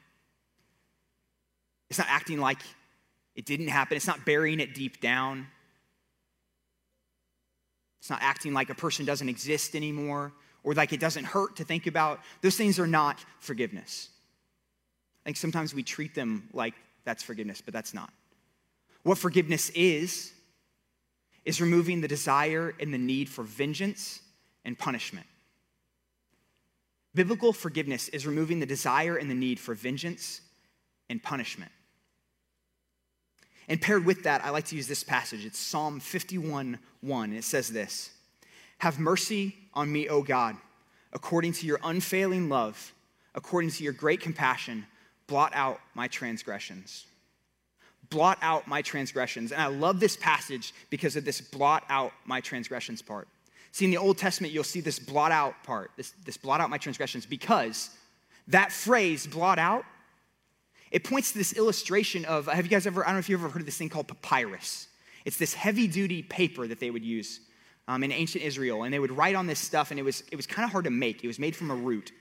it's 1.90 2.00
not 2.00 2.08
acting 2.10 2.40
like 2.40 2.60
it 3.36 3.46
didn't 3.46 3.68
happen, 3.68 3.98
it's 3.98 4.08
not 4.08 4.26
burying 4.26 4.60
it 4.60 4.74
deep 4.74 5.02
down. 5.02 5.48
It's 8.00 8.10
not 8.10 8.20
acting 8.24 8.54
like 8.54 8.72
a 8.72 8.76
person 8.76 9.06
doesn't 9.06 9.30
exist 9.30 9.76
anymore 9.76 10.34
or 10.64 10.74
like 10.74 10.92
it 10.92 11.00
doesn't 11.00 11.24
hurt 11.24 11.58
to 11.58 11.64
think 11.64 11.86
about, 11.86 12.20
those 12.42 12.56
things 12.56 12.80
are 12.80 12.88
not 12.88 13.24
forgiveness. 13.40 14.10
I 15.24 15.26
think 15.26 15.38
sometimes 15.38 15.74
we 15.74 15.84
treat 15.84 16.16
them 16.16 16.50
like 16.52 16.74
that's 17.04 17.22
forgiveness, 17.24 17.62
but 17.62 17.74
that's 17.74 17.94
not. 17.94 18.12
What 19.04 19.18
forgiveness 19.18 19.70
is, 19.72 20.34
is 21.46 21.62
removing 21.62 22.02
the 22.02 22.08
desire 22.08 22.74
and 22.80 22.94
the 22.94 22.98
need 22.98 23.30
for 23.30 23.44
vengeance 23.44 24.22
and 24.66 24.78
punishment. 24.78 25.26
Biblical 27.14 27.52
forgiveness 27.52 28.08
is 28.10 28.26
removing 28.26 28.60
the 28.60 28.66
desire 28.66 29.18
and 29.18 29.30
the 29.30 29.36
need 29.36 29.60
for 29.60 29.76
vengeance 29.76 30.42
and 31.10 31.22
punishment. 31.22 31.72
And 33.68 33.82
paired 33.82 34.06
with 34.06 34.24
that, 34.24 34.44
I 34.44 34.50
like 34.50 34.66
to 34.66 34.76
use 34.76 34.88
this 34.88 35.04
passage. 35.04 35.46
It's 35.46 35.60
Psalm 35.60 36.00
51 36.00 36.80
1, 37.02 37.30
and 37.30 37.38
it 37.38 37.44
says 37.44 37.70
this 37.70 38.12
have 38.80 39.00
mercy 39.00 39.56
on 39.74 39.92
me, 39.92 40.10
O 40.10 40.24
God, 40.24 40.58
according 41.14 41.54
to 41.54 41.66
your 41.68 41.80
unfailing 41.84 42.50
love, 42.50 42.94
according 43.36 43.70
to 43.72 43.84
your 43.84 43.94
great 43.94 44.22
compassion, 44.22 44.88
blot 45.28 45.52
out 45.54 45.80
my 45.94 46.08
transgressions. 46.08 47.06
Blot 48.10 48.40
out 48.42 48.68
my 48.68 48.82
transgressions. 48.82 49.52
And 49.52 49.62
I 49.62 49.68
love 49.68 50.00
this 50.00 50.18
passage 50.18 50.74
because 50.90 51.16
of 51.16 51.24
this 51.24 51.40
blot 51.40 51.84
out 51.90 52.12
my 52.26 52.42
transgressions 52.42 53.02
part. 53.02 53.28
See, 53.72 53.86
in 53.86 53.92
the 53.92 53.98
Old 53.98 54.18
Testament, 54.18 54.54
you'll 54.54 54.64
see 54.64 54.82
this 54.82 55.00
blot 55.00 55.32
out 55.32 55.64
part, 55.64 55.92
this, 55.96 56.14
this 56.26 56.38
blot 56.38 56.60
out 56.60 56.70
my 56.70 56.78
transgressions, 56.78 57.26
because 57.26 57.90
that 58.48 58.72
phrase, 58.72 59.26
blot 59.28 59.60
out, 59.60 59.86
it 60.92 61.06
points 61.06 61.32
to 61.32 61.38
this 61.38 61.54
illustration 61.54 62.26
of 62.26 62.48
have 62.48 62.66
you 62.66 62.70
guys 62.70 62.86
ever, 62.86 63.04
I 63.04 63.08
don't 63.08 63.16
know 63.16 63.20
if 63.20 63.30
you've 63.30 63.40
ever 63.40 63.50
heard 63.50 63.62
of 63.62 63.66
this 63.66 63.78
thing 63.78 63.88
called 63.88 64.10
papyrus. 64.10 64.88
It's 65.24 65.38
this 65.38 65.54
heavy 65.54 65.88
duty 65.88 66.22
paper 66.22 66.68
that 66.68 66.80
they 66.80 66.92
would 66.92 67.06
use 67.06 67.40
um, 67.88 68.04
in 68.04 68.12
ancient 68.12 68.44
Israel, 68.44 68.84
and 68.84 68.94
they 68.94 69.00
would 69.00 69.12
write 69.12 69.36
on 69.36 69.48
this 69.48 69.60
stuff, 69.60 69.92
and 69.92 70.00
it 70.00 70.04
was, 70.04 70.24
it 70.32 70.36
was 70.36 70.48
kind 70.48 70.66
of 70.66 70.72
hard 70.72 70.86
to 70.86 70.92
make. 70.92 71.24
It 71.24 71.28
was 71.28 71.40
made 71.40 71.56
from 71.56 71.72
a 71.72 71.76
root. 71.76 72.12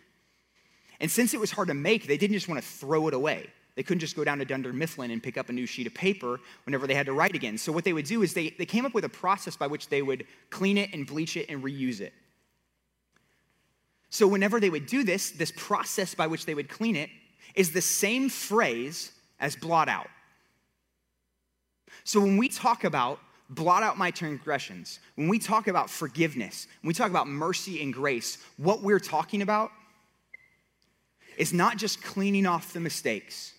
And 1.00 1.10
since 1.10 1.34
it 1.34 1.40
was 1.40 1.50
hard 1.50 1.68
to 1.68 1.74
make, 1.74 2.06
they 2.06 2.16
didn't 2.16 2.34
just 2.34 2.48
want 2.48 2.62
to 2.62 2.66
throw 2.66 3.08
it 3.08 3.14
away. 3.14 3.48
They 3.76 3.82
couldn't 3.82 4.00
just 4.00 4.16
go 4.16 4.24
down 4.24 4.38
to 4.38 4.44
Dunder 4.44 4.72
Mifflin 4.72 5.10
and 5.10 5.22
pick 5.22 5.38
up 5.38 5.48
a 5.48 5.52
new 5.52 5.66
sheet 5.66 5.86
of 5.86 5.94
paper 5.94 6.40
whenever 6.64 6.86
they 6.86 6.94
had 6.94 7.06
to 7.06 7.12
write 7.12 7.34
again. 7.34 7.56
So 7.56 7.72
what 7.72 7.84
they 7.84 7.92
would 7.92 8.06
do 8.06 8.22
is 8.22 8.34
they, 8.34 8.50
they 8.50 8.66
came 8.66 8.84
up 8.84 8.94
with 8.94 9.04
a 9.04 9.08
process 9.08 9.56
by 9.56 9.66
which 9.66 9.88
they 9.88 10.02
would 10.02 10.26
clean 10.50 10.76
it 10.76 10.92
and 10.92 11.06
bleach 11.06 11.36
it 11.36 11.48
and 11.48 11.62
reuse 11.62 12.00
it. 12.00 12.12
So 14.10 14.26
whenever 14.26 14.58
they 14.58 14.70
would 14.70 14.86
do 14.86 15.04
this, 15.04 15.30
this 15.30 15.52
process 15.56 16.14
by 16.14 16.26
which 16.26 16.44
they 16.44 16.54
would 16.54 16.68
clean 16.68 16.96
it 16.96 17.10
is 17.54 17.72
the 17.72 17.80
same 17.80 18.28
phrase 18.28 19.12
as 19.38 19.54
blot 19.54 19.88
out. 19.88 20.08
So 22.04 22.20
when 22.20 22.36
we 22.36 22.48
talk 22.48 22.84
about 22.84 23.20
blot 23.48 23.82
out 23.82 23.98
my 23.98 24.10
transgressions, 24.10 25.00
when 25.16 25.28
we 25.28 25.38
talk 25.38 25.68
about 25.68 25.90
forgiveness, 25.90 26.66
when 26.82 26.88
we 26.88 26.94
talk 26.94 27.10
about 27.10 27.28
mercy 27.28 27.82
and 27.82 27.92
grace, 27.92 28.38
what 28.56 28.82
we're 28.82 29.00
talking 29.00 29.42
about 29.42 29.70
is 31.36 31.52
not 31.52 31.76
just 31.76 32.02
cleaning 32.02 32.46
off 32.46 32.72
the 32.72 32.80
mistakes. 32.80 33.54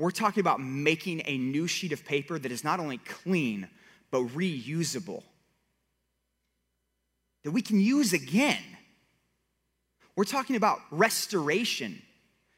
We're 0.00 0.10
talking 0.10 0.40
about 0.40 0.60
making 0.60 1.22
a 1.26 1.36
new 1.36 1.66
sheet 1.66 1.92
of 1.92 2.06
paper 2.06 2.38
that 2.38 2.50
is 2.50 2.64
not 2.64 2.80
only 2.80 2.96
clean, 2.98 3.68
but 4.10 4.22
reusable, 4.28 5.22
that 7.44 7.50
we 7.50 7.60
can 7.60 7.78
use 7.78 8.14
again. 8.14 8.62
We're 10.16 10.24
talking 10.24 10.56
about 10.56 10.80
restoration 10.90 12.00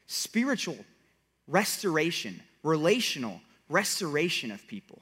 spiritual 0.07 0.77
restoration, 1.47 2.39
relational 2.61 3.41
restoration 3.67 4.51
of 4.51 4.65
people. 4.67 5.01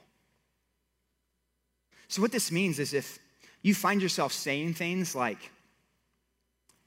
So, 2.07 2.21
what 2.21 2.31
this 2.31 2.51
means 2.51 2.79
is 2.79 2.93
if 2.93 3.19
you 3.61 3.75
find 3.75 4.01
yourself 4.01 4.33
saying 4.33 4.73
things 4.73 5.13
like, 5.13 5.51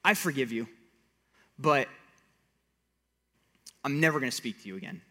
I 0.03 0.15
forgive 0.15 0.51
you, 0.51 0.67
but 1.57 1.87
I'm 3.83 3.99
never 3.99 4.19
going 4.19 4.29
to 4.29 4.35
speak 4.35 4.61
to 4.63 4.67
you 4.67 4.75
again. 4.75 5.01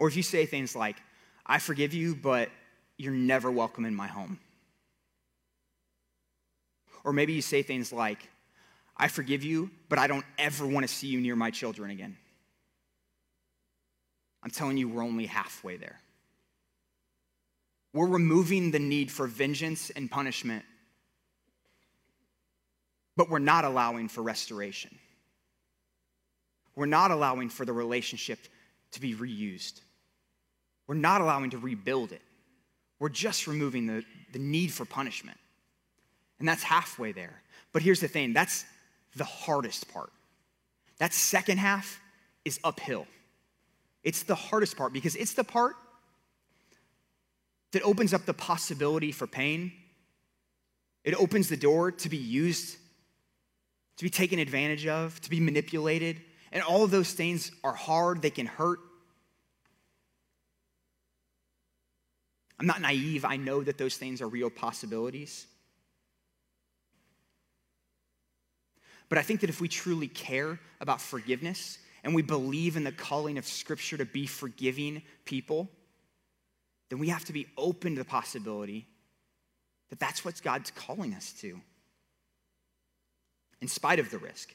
Or 0.00 0.08
if 0.08 0.16
you 0.16 0.22
say 0.22 0.46
things 0.46 0.74
like, 0.74 0.96
I 1.44 1.58
forgive 1.58 1.92
you, 1.92 2.14
but 2.14 2.48
you're 2.96 3.12
never 3.12 3.50
welcome 3.50 3.84
in 3.84 3.94
my 3.94 4.06
home. 4.06 4.40
Or 7.04 7.12
maybe 7.12 7.34
you 7.34 7.42
say 7.42 7.62
things 7.62 7.92
like, 7.92 8.26
I 8.96 9.08
forgive 9.08 9.44
you, 9.44 9.70
but 9.90 9.98
I 9.98 10.06
don't 10.06 10.24
ever 10.38 10.66
want 10.66 10.88
to 10.88 10.92
see 10.92 11.08
you 11.08 11.20
near 11.20 11.36
my 11.36 11.50
children 11.50 11.90
again. 11.90 12.16
I'm 14.42 14.50
telling 14.50 14.78
you, 14.78 14.88
we're 14.88 15.04
only 15.04 15.26
halfway 15.26 15.76
there. 15.76 16.00
We're 17.92 18.06
removing 18.06 18.70
the 18.70 18.78
need 18.78 19.10
for 19.10 19.26
vengeance 19.26 19.90
and 19.90 20.10
punishment, 20.10 20.64
but 23.18 23.28
we're 23.28 23.38
not 23.38 23.66
allowing 23.66 24.08
for 24.08 24.22
restoration. 24.22 24.98
We're 26.74 26.86
not 26.86 27.10
allowing 27.10 27.50
for 27.50 27.66
the 27.66 27.74
relationship 27.74 28.38
to 28.92 29.00
be 29.00 29.14
reused. 29.14 29.82
We're 30.90 30.96
not 30.96 31.20
allowing 31.20 31.50
to 31.50 31.58
rebuild 31.58 32.10
it. 32.10 32.20
We're 32.98 33.10
just 33.10 33.46
removing 33.46 33.86
the, 33.86 34.04
the 34.32 34.40
need 34.40 34.72
for 34.72 34.84
punishment. 34.84 35.38
And 36.40 36.48
that's 36.48 36.64
halfway 36.64 37.12
there. 37.12 37.42
But 37.72 37.82
here's 37.82 38.00
the 38.00 38.08
thing 38.08 38.32
that's 38.32 38.64
the 39.14 39.22
hardest 39.22 39.88
part. 39.94 40.10
That 40.98 41.14
second 41.14 41.58
half 41.58 42.00
is 42.44 42.58
uphill. 42.64 43.06
It's 44.02 44.24
the 44.24 44.34
hardest 44.34 44.76
part 44.76 44.92
because 44.92 45.14
it's 45.14 45.34
the 45.34 45.44
part 45.44 45.76
that 47.70 47.82
opens 47.82 48.12
up 48.12 48.26
the 48.26 48.34
possibility 48.34 49.12
for 49.12 49.28
pain. 49.28 49.70
It 51.04 51.14
opens 51.14 51.48
the 51.48 51.56
door 51.56 51.92
to 51.92 52.08
be 52.08 52.16
used, 52.16 52.76
to 53.98 54.02
be 54.02 54.10
taken 54.10 54.40
advantage 54.40 54.88
of, 54.88 55.20
to 55.20 55.30
be 55.30 55.38
manipulated. 55.38 56.20
And 56.50 56.64
all 56.64 56.82
of 56.82 56.90
those 56.90 57.12
things 57.12 57.52
are 57.62 57.74
hard, 57.74 58.22
they 58.22 58.30
can 58.30 58.46
hurt. 58.46 58.80
I'm 62.60 62.66
not 62.66 62.82
naive, 62.82 63.24
I 63.24 63.38
know 63.38 63.62
that 63.62 63.78
those 63.78 63.96
things 63.96 64.20
are 64.20 64.28
real 64.28 64.50
possibilities. 64.50 65.46
But 69.08 69.16
I 69.16 69.22
think 69.22 69.40
that 69.40 69.48
if 69.48 69.62
we 69.62 69.66
truly 69.66 70.08
care 70.08 70.60
about 70.78 71.00
forgiveness 71.00 71.78
and 72.04 72.14
we 72.14 72.20
believe 72.20 72.76
in 72.76 72.84
the 72.84 72.92
calling 72.92 73.38
of 73.38 73.46
Scripture 73.46 73.96
to 73.96 74.04
be 74.04 74.26
forgiving 74.26 75.00
people, 75.24 75.70
then 76.90 76.98
we 76.98 77.08
have 77.08 77.24
to 77.24 77.32
be 77.32 77.46
open 77.56 77.94
to 77.94 77.98
the 77.98 78.08
possibility 78.08 78.86
that 79.88 79.98
that's 79.98 80.22
what 80.22 80.40
God's 80.42 80.70
calling 80.70 81.14
us 81.14 81.32
to, 81.40 81.58
in 83.62 83.68
spite 83.68 83.98
of 83.98 84.10
the 84.10 84.18
risk, 84.18 84.54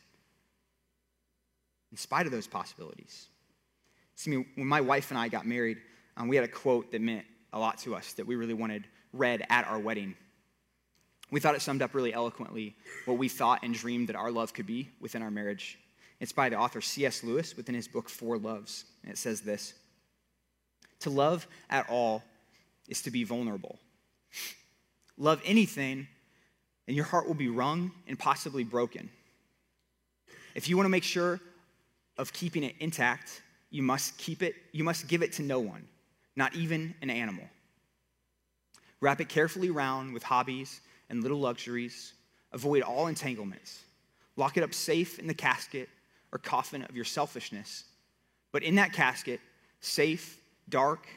in 1.92 1.98
spite 1.98 2.28
of 2.28 2.32
those 2.32 2.48
possibilities. 2.48 3.26
See, 4.14 4.36
when 4.36 4.68
my 4.68 4.82
wife 4.82 5.10
and 5.10 5.20
I 5.20 5.28
got 5.28 5.48
married, 5.48 5.80
um, 6.18 6.28
we 6.28 6.36
had 6.36 6.46
a 6.46 6.50
quote 6.50 6.92
that 6.92 7.02
meant 7.02 7.26
a 7.56 7.60
lot 7.60 7.80
to 7.80 7.96
us 7.96 8.14
that 8.14 8.28
we 8.28 8.36
really 8.36 8.54
wanted 8.54 8.86
read 9.14 9.46
at 9.50 9.66
our 9.66 9.80
wedding. 9.80 10.16
We 11.32 11.40
thought 11.40 11.56
it 11.56 11.62
summed 11.62 11.82
up 11.82 11.96
really 11.96 12.14
eloquently 12.14 12.76
what 13.06 13.18
we 13.18 13.30
thought 13.30 13.64
and 13.64 13.74
dreamed 13.74 14.10
that 14.10 14.16
our 14.16 14.30
love 14.30 14.54
could 14.54 14.68
be 14.68 14.90
within 15.00 15.24
our 15.24 15.32
marriage. 15.32 15.80
It's 16.20 16.34
by 16.34 16.50
the 16.50 16.58
author 16.58 16.82
C.S. 16.82 17.24
Lewis 17.24 17.58
within 17.58 17.74
his 17.74 17.88
book, 17.88 18.10
Four 18.10 18.38
Loves. 18.38 18.86
And 19.02 19.12
it 19.12 19.18
says 19.18 19.42
this 19.42 19.74
To 21.00 21.10
love 21.10 21.48
at 21.70 21.90
all 21.90 22.24
is 22.88 23.02
to 23.04 23.12
be 23.12 23.24
vulnerable. 23.24 23.80
Love 25.18 25.42
anything, 25.46 26.08
and 26.88 26.96
your 26.96 27.06
heart 27.06 27.26
will 27.26 27.34
be 27.34 27.48
wrung 27.48 27.92
and 28.08 28.20
possibly 28.20 28.66
broken. 28.66 29.10
If 30.54 30.70
you 30.70 30.76
want 30.76 30.86
to 30.86 30.92
make 30.92 31.04
sure 31.04 31.40
of 32.18 32.34
keeping 32.34 32.64
it 32.64 32.76
intact, 32.80 33.42
you 33.72 33.82
must 33.82 34.18
keep 34.18 34.44
it, 34.44 34.56
you 34.74 34.84
must 34.84 35.08
give 35.08 35.22
it 35.24 35.34
to 35.34 35.42
no 35.42 35.60
one, 35.60 35.88
not 36.36 36.56
even 36.56 36.96
an 37.02 37.10
animal. 37.10 37.46
Wrap 39.02 39.22
it 39.22 39.30
carefully 39.30 39.70
round 39.70 40.14
with 40.14 40.24
hobbies 40.24 40.82
and 41.10 41.22
little 41.22 41.40
luxuries. 41.40 42.14
Avoid 42.52 42.82
all 42.82 43.08
entanglements. 43.08 43.84
Lock 44.36 44.58
it 44.58 44.64
up 44.64 44.74
safe 44.74 45.20
in 45.20 45.28
the 45.28 45.34
casket 45.34 45.90
or 46.32 46.40
coffin 46.40 46.82
of 46.84 46.96
your 46.96 47.06
selfishness. 47.06 47.86
But 48.52 48.64
in 48.64 48.76
that 48.76 48.94
casket, 48.94 49.40
safe, 49.80 50.40
dark, 50.70 51.08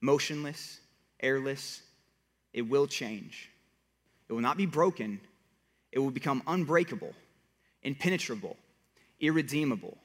motionless, 0.00 0.80
airless, 1.20 1.82
it 2.52 2.62
will 2.62 2.86
change. 2.86 3.50
It 4.28 4.32
will 4.32 4.40
not 4.40 4.56
be 4.56 4.66
broken, 4.66 5.20
it 5.92 5.98
will 5.98 6.10
become 6.10 6.42
unbreakable, 6.46 7.14
impenetrable, 7.82 8.56
irredeemable. 9.20 9.96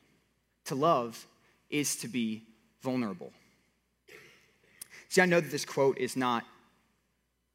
To 0.66 0.76
love 0.76 1.26
is 1.70 1.96
to 1.98 2.08
be 2.08 2.44
vulnerable. 2.82 3.32
See, 5.12 5.19
I 5.19 5.26
know 5.26 5.41
that 5.41 5.52
this 5.52 5.65
quote 5.65 5.97
is 5.97 6.15
not 6.15 6.45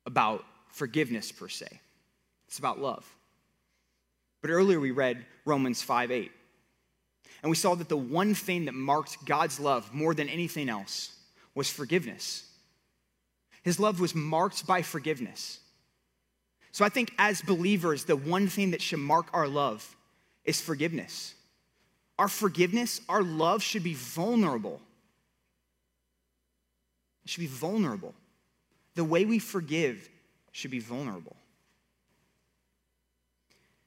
about 0.05 0.45
forgiveness 0.69 1.33
per 1.33 1.49
se, 1.49 1.67
it's 2.47 2.59
about 2.59 2.79
love. 2.79 3.11
But 4.43 4.51
earlier 4.51 4.79
we 4.79 4.91
read 4.91 5.25
Romans 5.47 5.81
5 5.81 6.11
8. 6.11 6.31
And 7.43 7.49
we 7.49 7.57
saw 7.57 7.75
that 7.75 7.89
the 7.89 7.97
one 7.97 8.35
thing 8.35 8.67
that 8.67 8.75
marked 8.75 9.25
God's 9.25 9.59
love 9.59 9.93
more 9.95 10.13
than 10.13 10.29
anything 10.29 10.69
else 10.69 11.17
was 11.55 11.71
forgiveness. 11.71 12.45
His 13.63 13.81
love 13.81 14.01
was 14.01 14.15
marked 14.15 14.67
by 14.67 14.83
forgiveness. 14.83 15.59
So 16.73 16.85
I 16.85 16.91
think 16.91 17.11
as 17.19 17.41
believers, 17.41 18.05
the 18.05 18.17
one 18.17 18.49
thing 18.49 18.73
that 18.73 18.83
should 18.83 18.99
mark 18.99 19.29
our 19.33 19.49
love 19.49 19.97
is 20.45 20.61
forgiveness. 20.61 21.35
Our 22.19 22.29
forgiveness, 22.29 23.01
our 23.09 23.23
love 23.23 23.63
should 23.63 23.83
be 23.83 23.95
vulnerable. 23.95 24.83
It 27.27 27.31
should 27.31 27.41
be 27.41 27.49
vulnerable. 27.49 28.15
The 28.95 29.03
way 29.03 29.25
we 29.25 29.41
forgive 29.41 30.09
should 30.53 30.71
be 30.71 30.79
vulnerable. 30.79 31.35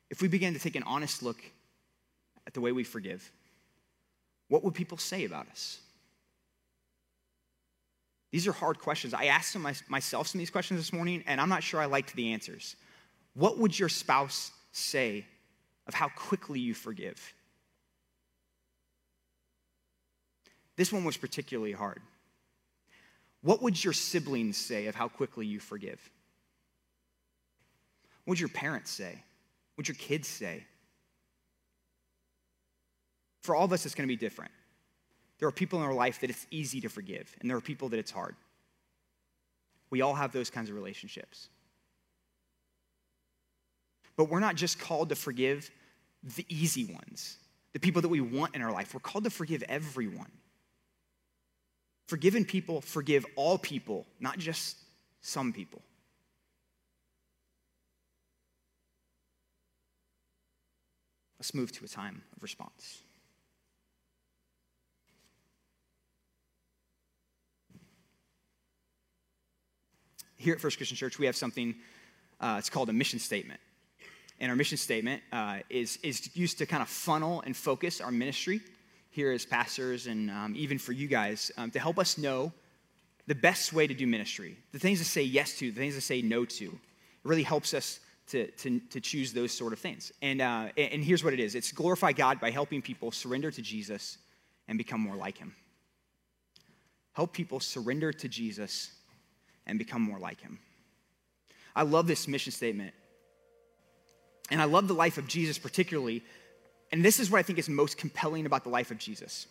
If 0.09 0.21
we 0.21 0.27
begin 0.27 0.53
to 0.55 0.59
take 0.59 0.75
an 0.75 0.83
honest 0.83 1.23
look 1.23 1.41
at 2.45 2.53
the 2.53 2.59
way 2.59 2.73
we 2.73 2.83
forgive, 2.83 3.31
what 4.49 4.61
would 4.65 4.73
people 4.73 4.97
say 4.97 5.23
about 5.23 5.47
us? 5.47 5.79
These 8.31 8.45
are 8.45 8.51
hard 8.51 8.77
questions. 8.77 9.13
I 9.13 9.27
asked 9.27 9.55
myself 9.87 10.27
some 10.27 10.37
of 10.37 10.41
these 10.41 10.49
questions 10.49 10.77
this 10.77 10.91
morning, 10.91 11.23
and 11.25 11.39
I'm 11.39 11.47
not 11.47 11.63
sure 11.63 11.79
I 11.79 11.85
liked 11.85 12.13
the 12.17 12.33
answers. 12.33 12.75
What 13.35 13.57
would 13.57 13.79
your 13.79 13.87
spouse 13.87 14.51
say 14.73 15.25
of 15.87 15.93
how 15.93 16.09
quickly 16.09 16.59
you 16.59 16.73
forgive? 16.73 17.33
This 20.75 20.91
one 20.91 21.05
was 21.05 21.15
particularly 21.15 21.71
hard. 21.71 22.01
What 23.41 23.61
would 23.61 23.81
your 23.81 23.93
siblings 23.93 24.57
say 24.57 24.87
of 24.87 24.95
how 24.95 25.07
quickly 25.07 25.45
you 25.45 25.59
forgive? 25.59 25.99
What 28.25 28.33
would 28.33 28.39
your 28.39 28.49
parents 28.49 28.91
say? 28.91 29.11
What 29.11 29.77
would 29.77 29.87
your 29.87 29.95
kids 29.95 30.27
say? 30.27 30.65
For 33.41 33.55
all 33.55 33.65
of 33.65 33.73
us, 33.73 33.85
it's 33.85 33.95
going 33.95 34.07
to 34.07 34.11
be 34.11 34.17
different. 34.17 34.51
There 35.39 35.47
are 35.47 35.53
people 35.53 35.79
in 35.79 35.85
our 35.85 35.93
life 35.93 36.19
that 36.19 36.29
it's 36.29 36.45
easy 36.51 36.81
to 36.81 36.89
forgive, 36.89 37.33
and 37.39 37.49
there 37.49 37.57
are 37.57 37.61
people 37.61 37.89
that 37.89 37.97
it's 37.97 38.11
hard. 38.11 38.35
We 39.89 40.01
all 40.01 40.13
have 40.13 40.33
those 40.33 40.49
kinds 40.49 40.69
of 40.69 40.75
relationships. 40.75 41.47
But 44.17 44.25
we're 44.29 44.41
not 44.41 44.55
just 44.55 44.79
called 44.79 45.09
to 45.09 45.15
forgive 45.15 45.71
the 46.35 46.45
easy 46.49 46.85
ones, 46.85 47.37
the 47.71 47.79
people 47.79 48.01
that 48.01 48.09
we 48.09 48.19
want 48.19 48.53
in 48.53 48.61
our 48.61 48.71
life. 48.71 48.93
We're 48.93 48.99
called 48.99 49.23
to 49.23 49.29
forgive 49.29 49.63
everyone. 49.63 50.31
Forgiven 52.09 52.43
people 52.43 52.81
forgive 52.81 53.23
all 53.35 53.59
people, 53.59 54.07
not 54.19 54.39
just 54.39 54.77
some 55.21 55.53
people. 55.53 55.79
Let's 61.37 61.53
move 61.53 61.71
to 61.73 61.85
a 61.85 61.87
time 61.87 62.23
of 62.35 62.41
response. 62.41 63.03
Here 70.35 70.55
at 70.55 70.59
First 70.59 70.77
Christian 70.77 70.97
Church, 70.97 71.19
we 71.19 71.27
have 71.27 71.35
something, 71.35 71.75
uh, 72.41 72.55
it's 72.57 72.71
called 72.71 72.89
a 72.89 72.93
mission 72.93 73.19
statement. 73.19 73.59
And 74.39 74.49
our 74.49 74.55
mission 74.55 74.79
statement 74.79 75.21
uh, 75.31 75.59
is, 75.69 75.99
is 76.01 76.35
used 76.35 76.57
to 76.57 76.65
kind 76.65 76.81
of 76.81 76.89
funnel 76.89 77.43
and 77.45 77.55
focus 77.55 78.01
our 78.01 78.09
ministry 78.09 78.61
here 79.19 79.33
as 79.33 79.45
pastors 79.45 80.07
and 80.07 80.31
um, 80.31 80.53
even 80.55 80.77
for 80.77 80.93
you 80.93 81.05
guys 81.05 81.51
um, 81.57 81.69
to 81.69 81.77
help 81.77 81.99
us 81.99 82.17
know 82.17 82.53
the 83.27 83.35
best 83.35 83.73
way 83.73 83.85
to 83.85 83.93
do 83.93 84.07
ministry, 84.07 84.55
the 84.71 84.79
things 84.79 84.99
to 84.99 85.05
say 85.05 85.21
yes 85.21 85.57
to, 85.57 85.69
the 85.73 85.77
things 85.77 85.95
to 85.95 86.01
say 86.01 86.21
no 86.21 86.45
to. 86.45 86.65
It 86.65 87.25
really 87.25 87.43
helps 87.43 87.73
us 87.73 87.99
to, 88.27 88.47
to, 88.51 88.79
to 88.79 89.01
choose 89.01 89.33
those 89.33 89.51
sort 89.51 89.73
of 89.73 89.79
things. 89.79 90.13
And, 90.21 90.41
uh, 90.41 90.69
and 90.77 91.03
here's 91.03 91.21
what 91.21 91.33
it 91.33 91.41
is 91.41 91.53
it's 91.53 91.73
glorify 91.73 92.13
God 92.13 92.39
by 92.39 92.49
helping 92.49 92.81
people 92.81 93.11
surrender 93.11 93.51
to 93.51 93.61
Jesus 93.61 94.17
and 94.69 94.77
become 94.77 95.01
more 95.01 95.17
like 95.17 95.37
him. 95.37 95.53
Help 97.11 97.33
people 97.33 97.59
surrender 97.59 98.13
to 98.13 98.29
Jesus 98.29 98.89
and 99.67 99.77
become 99.77 100.01
more 100.01 100.17
like 100.17 100.39
him. 100.39 100.59
I 101.75 101.81
love 101.81 102.07
this 102.07 102.25
mission 102.25 102.53
statement. 102.53 102.93
And 104.49 104.61
I 104.61 104.65
love 104.65 104.87
the 104.87 104.93
life 104.93 105.17
of 105.17 105.27
Jesus 105.27 105.57
particularly. 105.57 106.23
And 106.91 107.03
this 107.03 107.19
is 107.19 107.29
what 107.29 107.39
I 107.39 107.43
think 107.43 107.59
is 107.59 107.69
most 107.69 107.97
compelling 107.97 108.45
about 108.45 108.63
the 108.63 108.69
life 108.69 108.91
of 108.91 108.97
Jesus. 108.97 109.47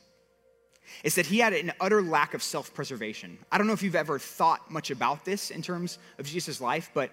Is 1.04 1.14
that 1.16 1.26
he 1.26 1.38
had 1.38 1.52
an 1.52 1.72
utter 1.80 2.02
lack 2.02 2.34
of 2.34 2.42
self 2.42 2.72
preservation. 2.72 3.38
I 3.52 3.58
don't 3.58 3.66
know 3.66 3.74
if 3.74 3.82
you've 3.82 3.94
ever 3.94 4.18
thought 4.18 4.70
much 4.70 4.90
about 4.90 5.24
this 5.24 5.50
in 5.50 5.62
terms 5.62 5.98
of 6.18 6.26
Jesus' 6.26 6.60
life, 6.60 6.90
but 6.94 7.10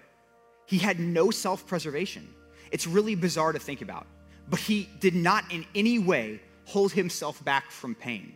he 0.65 0.77
had 0.77 0.99
no 0.99 1.29
self 1.29 1.67
preservation. 1.67 2.33
It's 2.71 2.87
really 2.87 3.15
bizarre 3.15 3.51
to 3.51 3.59
think 3.59 3.81
about, 3.81 4.07
but 4.49 4.59
he 4.59 4.89
did 4.99 5.13
not 5.13 5.51
in 5.51 5.65
any 5.75 5.99
way 5.99 6.39
hold 6.65 6.91
himself 6.91 7.43
back 7.43 7.69
from 7.69 7.95
pain. 7.95 8.33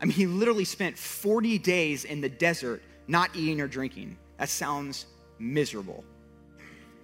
I 0.00 0.04
mean, 0.04 0.14
he 0.14 0.26
literally 0.26 0.64
spent 0.64 0.96
40 0.96 1.58
days 1.58 2.04
in 2.04 2.20
the 2.20 2.28
desert 2.28 2.82
not 3.08 3.34
eating 3.34 3.60
or 3.60 3.66
drinking. 3.66 4.16
That 4.38 4.48
sounds 4.48 5.06
miserable. 5.38 6.04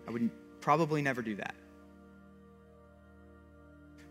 I 0.07 0.11
would 0.11 0.31
probably 0.61 1.03
never 1.03 1.23
do 1.23 1.35
that. 1.37 1.55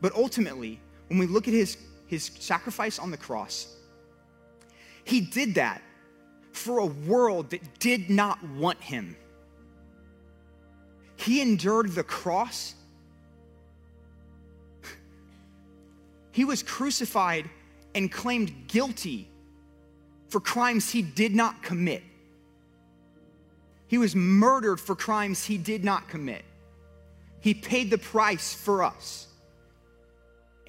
But 0.01 0.13
ultimately, 0.15 0.79
when 1.07 1.19
we 1.19 1.27
look 1.27 1.47
at 1.47 1.53
his, 1.53 1.77
his 2.07 2.31
sacrifice 2.39 2.99
on 2.99 3.11
the 3.11 3.17
cross, 3.17 3.75
he 5.03 5.21
did 5.21 5.55
that 5.55 5.81
for 6.51 6.79
a 6.79 6.85
world 6.85 7.51
that 7.51 7.79
did 7.79 8.09
not 8.09 8.43
want 8.43 8.81
him. 8.81 9.15
He 11.15 11.41
endured 11.41 11.91
the 11.91 12.03
cross. 12.03 12.75
He 16.33 16.45
was 16.45 16.63
crucified 16.63 17.49
and 17.93 18.09
claimed 18.09 18.67
guilty 18.67 19.27
for 20.29 20.39
crimes 20.39 20.89
he 20.89 21.01
did 21.01 21.35
not 21.35 21.61
commit. 21.61 22.03
He 23.87 23.97
was 23.97 24.15
murdered 24.15 24.79
for 24.79 24.95
crimes 24.95 25.43
he 25.43 25.57
did 25.57 25.83
not 25.83 26.07
commit. 26.07 26.45
He 27.41 27.53
paid 27.53 27.89
the 27.89 27.97
price 27.97 28.53
for 28.53 28.81
us, 28.81 29.27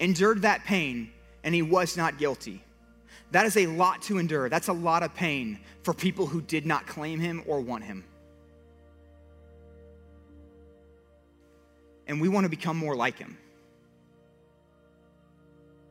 endured 0.03 0.43
that 0.43 0.63
pain, 0.65 1.11
and 1.43 1.55
he 1.55 1.61
was 1.61 1.97
not 1.97 2.17
guilty. 2.17 2.63
That 3.31 3.45
is 3.45 3.57
a 3.57 3.67
lot 3.67 4.01
to 4.03 4.19
endure. 4.19 4.49
That's 4.49 4.67
a 4.67 4.73
lot 4.73 5.01
of 5.01 5.13
pain 5.15 5.59
for 5.81 5.93
people 5.93 6.27
who 6.27 6.41
did 6.41 6.65
not 6.65 6.85
claim 6.85 7.19
him 7.19 7.43
or 7.47 7.61
want 7.61 7.83
him. 7.83 8.03
and 12.07 12.19
we 12.19 12.29
want 12.29 12.45
to 12.45 12.49
become 12.49 12.77
more 12.77 12.95
like 12.95 13.17
him. 13.17 13.37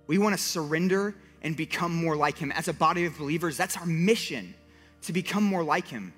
We 0.06 0.18
want 0.18 0.36
to 0.36 0.42
surrender 0.42 1.14
and 1.42 1.56
become 1.56 1.94
more 1.94 2.16
like 2.16 2.38
him. 2.38 2.52
As 2.52 2.68
a 2.68 2.72
body 2.72 3.06
of 3.06 3.16
believers, 3.16 3.56
that's 3.56 3.76
our 3.76 3.86
mission 3.86 4.54
to 5.02 5.12
become 5.12 5.42
more 5.42 5.62
like 5.62 5.88
him. 5.88 6.12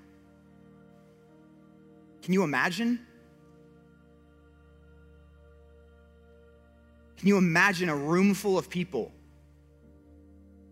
Can 2.22 2.34
you 2.34 2.42
imagine? 2.42 3.06
Can 7.24 7.30
you 7.30 7.38
imagine 7.38 7.88
a 7.88 7.96
room 7.96 8.34
full 8.34 8.58
of 8.58 8.68
people 8.68 9.10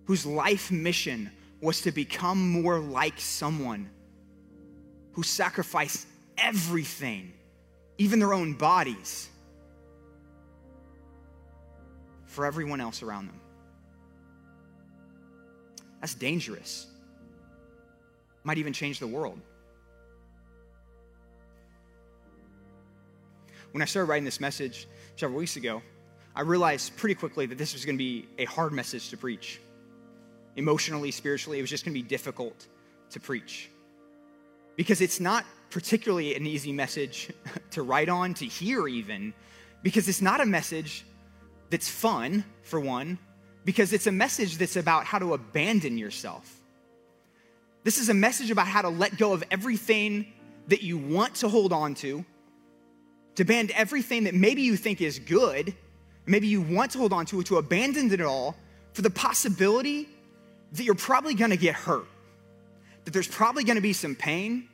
whose 0.05 0.27
life 0.27 0.71
mission 0.71 1.31
was 1.63 1.81
to 1.81 1.93
become 1.93 2.61
more 2.61 2.79
like 2.79 3.19
someone 3.19 3.89
who 5.13 5.23
sacrificed 5.23 6.07
everything 6.37 7.33
even 7.97 8.19
their 8.19 8.35
own 8.35 8.53
bodies, 8.53 9.31
for 12.27 12.45
everyone 12.45 12.83
else 12.83 13.03
around 13.03 13.29
them. 13.29 13.41
That's 16.03 16.13
dangerous. 16.13 16.87
Might 18.45 18.59
even 18.59 18.75
change 18.75 18.99
the 18.99 19.07
world. 19.07 19.41
When 23.71 23.81
I 23.81 23.87
started 23.87 24.11
writing 24.11 24.27
this 24.27 24.39
message 24.39 24.87
several 25.17 25.39
weeks 25.39 25.57
ago, 25.57 25.81
I 26.35 26.41
realized 26.41 26.97
pretty 26.97 27.15
quickly 27.15 27.47
that 27.47 27.59
this 27.59 27.75
was 27.75 27.85
going 27.85 27.97
to 27.97 28.03
be 28.03 28.27
a 28.39 28.47
hard 28.47 28.73
message 28.73 29.11
to 29.11 29.17
preach. 29.17 29.61
Emotionally, 30.57 31.11
spiritually, 31.11 31.59
it 31.59 31.63
was 31.63 31.71
just 31.71 31.85
going 31.85 31.95
to 31.95 32.03
be 32.03 32.07
difficult 32.07 32.67
to 33.11 33.21
preach. 33.21 33.71
Because 34.77 35.01
it's 35.01 35.21
not 35.21 35.45
particularly 35.71 36.35
an 36.35 36.47
easy 36.47 36.73
message 36.73 37.31
to 37.71 37.83
write 37.83 38.09
on, 38.09 38.35
to 38.35 38.47
hear 38.47 38.89
even, 38.89 39.35
because 39.83 40.09
it's 40.09 40.23
not 40.23 40.41
a 40.41 40.47
message 40.47 41.05
that's 41.71 41.89
fun, 41.89 42.45
for 42.63 42.81
one, 42.81 43.19
because 43.65 43.93
it's 43.93 44.07
a 44.07 44.13
message 44.13 44.59
that's 44.59 44.77
about 44.77 45.05
how 45.05 45.19
to 45.19 45.35
abandon 45.35 45.99
yourself. 45.99 46.61
This 47.85 47.99
is 47.99 48.09
a 48.09 48.15
message 48.15 48.51
about 48.51 48.67
how 48.67 48.83
to 48.83 48.89
let 48.89 49.19
go 49.19 49.33
of 49.33 49.43
everything 49.51 50.33
that 50.69 50.83
you 50.83 50.97
want 50.97 51.37
to 51.37 51.49
hold 51.49 51.73
on 51.73 51.95
to, 51.97 52.25
to 53.35 53.45
band 53.45 53.71
everything 53.73 54.25
that 54.25 54.35
maybe 54.35 54.63
you 54.63 54.77
think 54.77 55.01
is 55.01 55.19
good, 55.19 55.75
maybe 56.27 56.47
you 56.47 56.61
want 56.61 56.93
to 56.93 56.99
hold 56.99 57.13
on 57.13 57.27
to, 57.27 57.41
it, 57.41 57.47
to 57.47 57.59
abandon 57.59 58.13
it 58.13 58.21
all 58.21 58.57
for 58.93 59.03
the 59.03 59.11
possibility 59.11 60.09
that 60.73 60.85
you're 60.85 60.95
probably 60.95 61.35
gonna 61.35 61.57
get 61.57 61.75
hurt, 61.75 62.07
that 63.05 63.13
there's 63.13 63.29
probably 63.29 63.65
gonna 63.65 63.81
be 63.81 63.93
some 63.93 64.15
pain, 64.15 64.69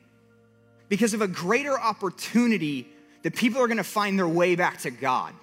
because 0.89 1.13
of 1.13 1.21
a 1.21 1.27
greater 1.27 1.79
opportunity 1.79 2.87
that 3.21 3.35
people 3.35 3.61
are 3.61 3.67
going 3.67 3.77
to 3.77 3.83
find 3.83 4.17
their 4.17 4.27
way 4.27 4.55
back 4.55 4.79
to 4.79 4.91
God. 4.91 5.33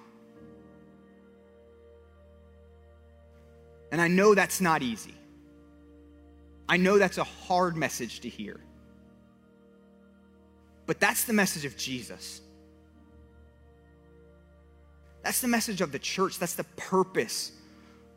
And 3.91 4.01
I 4.01 4.09
know 4.09 4.35
that's 4.35 4.59
not 4.59 4.81
easy. 4.81 5.13
I 6.67 6.75
know 6.75 6.97
that's 6.97 7.17
a 7.17 7.23
hard 7.23 7.77
message 7.77 8.19
to 8.21 8.29
hear. 8.29 8.59
But 10.85 10.99
that's 10.99 11.23
the 11.23 11.33
message 11.33 11.63
of 11.63 11.77
Jesus. 11.77 12.41
That's 15.27 15.41
the 15.41 15.47
message 15.49 15.81
of 15.81 15.91
the 15.91 15.99
church. 15.99 16.39
That's 16.39 16.53
the 16.53 16.63
purpose 16.77 17.51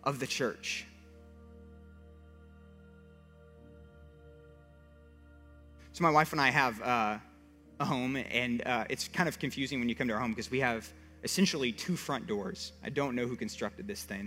of 0.05 0.21
the 0.21 0.29
church. 0.29 0.87
So 5.91 6.05
my 6.05 6.11
wife 6.13 6.31
and 6.31 6.41
I 6.41 6.51
have 6.51 6.81
uh, 6.81 7.19
a 7.81 7.85
home, 7.85 8.15
and 8.15 8.65
uh, 8.65 8.85
it's 8.89 9.09
kind 9.09 9.29
of 9.29 9.41
confusing 9.41 9.81
when 9.81 9.89
you 9.89 9.97
come 9.97 10.07
to 10.07 10.15
our 10.15 10.21
home 10.21 10.31
because 10.31 10.53
we 10.53 10.61
have 10.61 10.89
essentially 11.25 11.73
two 11.73 11.97
front 11.97 12.29
doors. 12.29 12.75
I 12.85 12.91
don't 12.91 13.17
know 13.17 13.27
who 13.27 13.35
constructed 13.35 13.89
this 13.89 14.05
thing, 14.05 14.25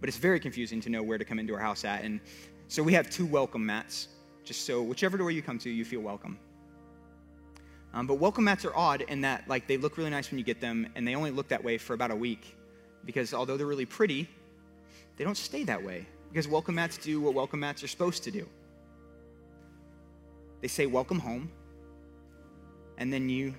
but 0.00 0.08
it's 0.08 0.16
very 0.16 0.40
confusing 0.40 0.80
to 0.80 0.88
know 0.88 1.02
where 1.02 1.18
to 1.18 1.26
come 1.26 1.38
into 1.38 1.52
our 1.52 1.60
house 1.60 1.84
at. 1.84 2.04
And 2.04 2.20
so 2.68 2.82
we 2.82 2.94
have 2.94 3.10
two 3.10 3.26
welcome 3.26 3.66
mats, 3.66 4.08
just 4.44 4.64
so 4.64 4.80
whichever 4.80 5.18
door 5.18 5.30
you 5.30 5.42
come 5.42 5.58
to, 5.58 5.68
you 5.68 5.84
feel 5.84 6.00
welcome. 6.00 6.38
Um, 7.96 8.06
but 8.06 8.16
welcome 8.16 8.44
mats 8.44 8.66
are 8.66 8.76
odd 8.76 9.00
in 9.08 9.22
that 9.22 9.48
like 9.48 9.66
they 9.66 9.78
look 9.78 9.96
really 9.96 10.10
nice 10.10 10.30
when 10.30 10.36
you 10.36 10.44
get 10.44 10.60
them, 10.60 10.86
and 10.94 11.08
they 11.08 11.14
only 11.14 11.30
look 11.30 11.48
that 11.48 11.64
way 11.64 11.78
for 11.78 11.94
about 11.94 12.10
a 12.10 12.14
week, 12.14 12.54
because 13.06 13.32
although 13.32 13.56
they're 13.56 13.66
really 13.66 13.86
pretty, 13.86 14.28
they 15.16 15.24
don't 15.24 15.36
stay 15.36 15.64
that 15.64 15.82
way. 15.82 16.06
Because 16.30 16.46
welcome 16.46 16.74
mats 16.74 16.98
do 16.98 17.22
what 17.22 17.32
welcome 17.32 17.60
mats 17.60 17.82
are 17.82 17.88
supposed 17.88 18.22
to 18.24 18.30
do. 18.30 18.46
They 20.60 20.68
say 20.68 20.84
welcome 20.84 21.18
home, 21.18 21.50
and 22.98 23.10
then 23.10 23.30
you, 23.30 23.54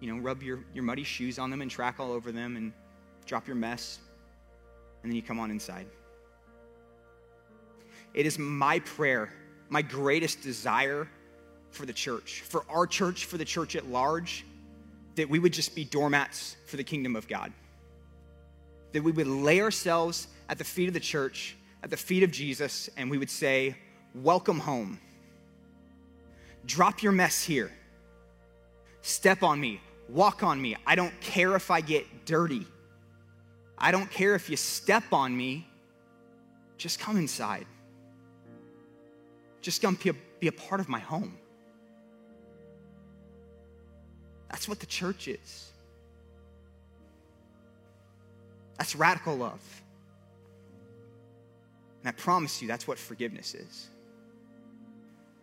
you 0.00 0.12
know, 0.12 0.20
rub 0.20 0.42
your, 0.42 0.64
your 0.74 0.82
muddy 0.82 1.04
shoes 1.04 1.38
on 1.38 1.50
them 1.50 1.62
and 1.62 1.70
track 1.70 2.00
all 2.00 2.10
over 2.10 2.32
them 2.32 2.56
and 2.56 2.72
drop 3.26 3.46
your 3.46 3.54
mess, 3.54 4.00
and 5.04 5.12
then 5.12 5.14
you 5.14 5.22
come 5.22 5.38
on 5.38 5.52
inside. 5.52 5.86
It 8.12 8.26
is 8.26 8.40
my 8.40 8.80
prayer, 8.80 9.32
my 9.68 9.82
greatest 9.82 10.42
desire 10.42 11.08
for 11.74 11.86
the 11.86 11.92
church, 11.92 12.42
for 12.46 12.64
our 12.68 12.86
church, 12.86 13.26
for 13.26 13.36
the 13.36 13.44
church 13.44 13.76
at 13.76 13.86
large, 13.86 14.44
that 15.16 15.28
we 15.28 15.38
would 15.38 15.52
just 15.52 15.74
be 15.74 15.84
doormats 15.84 16.56
for 16.66 16.76
the 16.76 16.84
kingdom 16.84 17.16
of 17.16 17.28
God. 17.28 17.52
That 18.92 19.02
we 19.02 19.12
would 19.12 19.26
lay 19.26 19.60
ourselves 19.60 20.28
at 20.48 20.58
the 20.58 20.64
feet 20.64 20.88
of 20.88 20.94
the 20.94 21.00
church, 21.00 21.56
at 21.82 21.90
the 21.90 21.96
feet 21.96 22.22
of 22.22 22.30
Jesus, 22.30 22.88
and 22.96 23.10
we 23.10 23.18
would 23.18 23.30
say, 23.30 23.76
Welcome 24.14 24.60
home. 24.60 25.00
Drop 26.66 27.02
your 27.02 27.12
mess 27.12 27.42
here. 27.42 27.72
Step 29.02 29.42
on 29.42 29.60
me. 29.60 29.80
Walk 30.08 30.42
on 30.42 30.60
me. 30.62 30.76
I 30.86 30.94
don't 30.94 31.18
care 31.20 31.56
if 31.56 31.70
I 31.70 31.80
get 31.80 32.24
dirty. 32.24 32.66
I 33.76 33.90
don't 33.90 34.10
care 34.10 34.34
if 34.34 34.48
you 34.48 34.56
step 34.56 35.04
on 35.12 35.36
me. 35.36 35.66
Just 36.78 37.00
come 37.00 37.16
inside. 37.16 37.66
Just 39.60 39.82
come 39.82 39.98
be 40.02 40.10
a, 40.10 40.14
be 40.40 40.46
a 40.48 40.52
part 40.52 40.80
of 40.80 40.88
my 40.88 41.00
home. 41.00 41.36
That's 44.54 44.68
what 44.68 44.78
the 44.78 44.86
church 44.86 45.26
is. 45.26 45.72
That's 48.78 48.94
radical 48.94 49.34
love. 49.34 49.82
And 51.98 52.08
I 52.08 52.12
promise 52.12 52.62
you, 52.62 52.68
that's 52.68 52.86
what 52.86 52.96
forgiveness 52.96 53.56
is. 53.56 53.88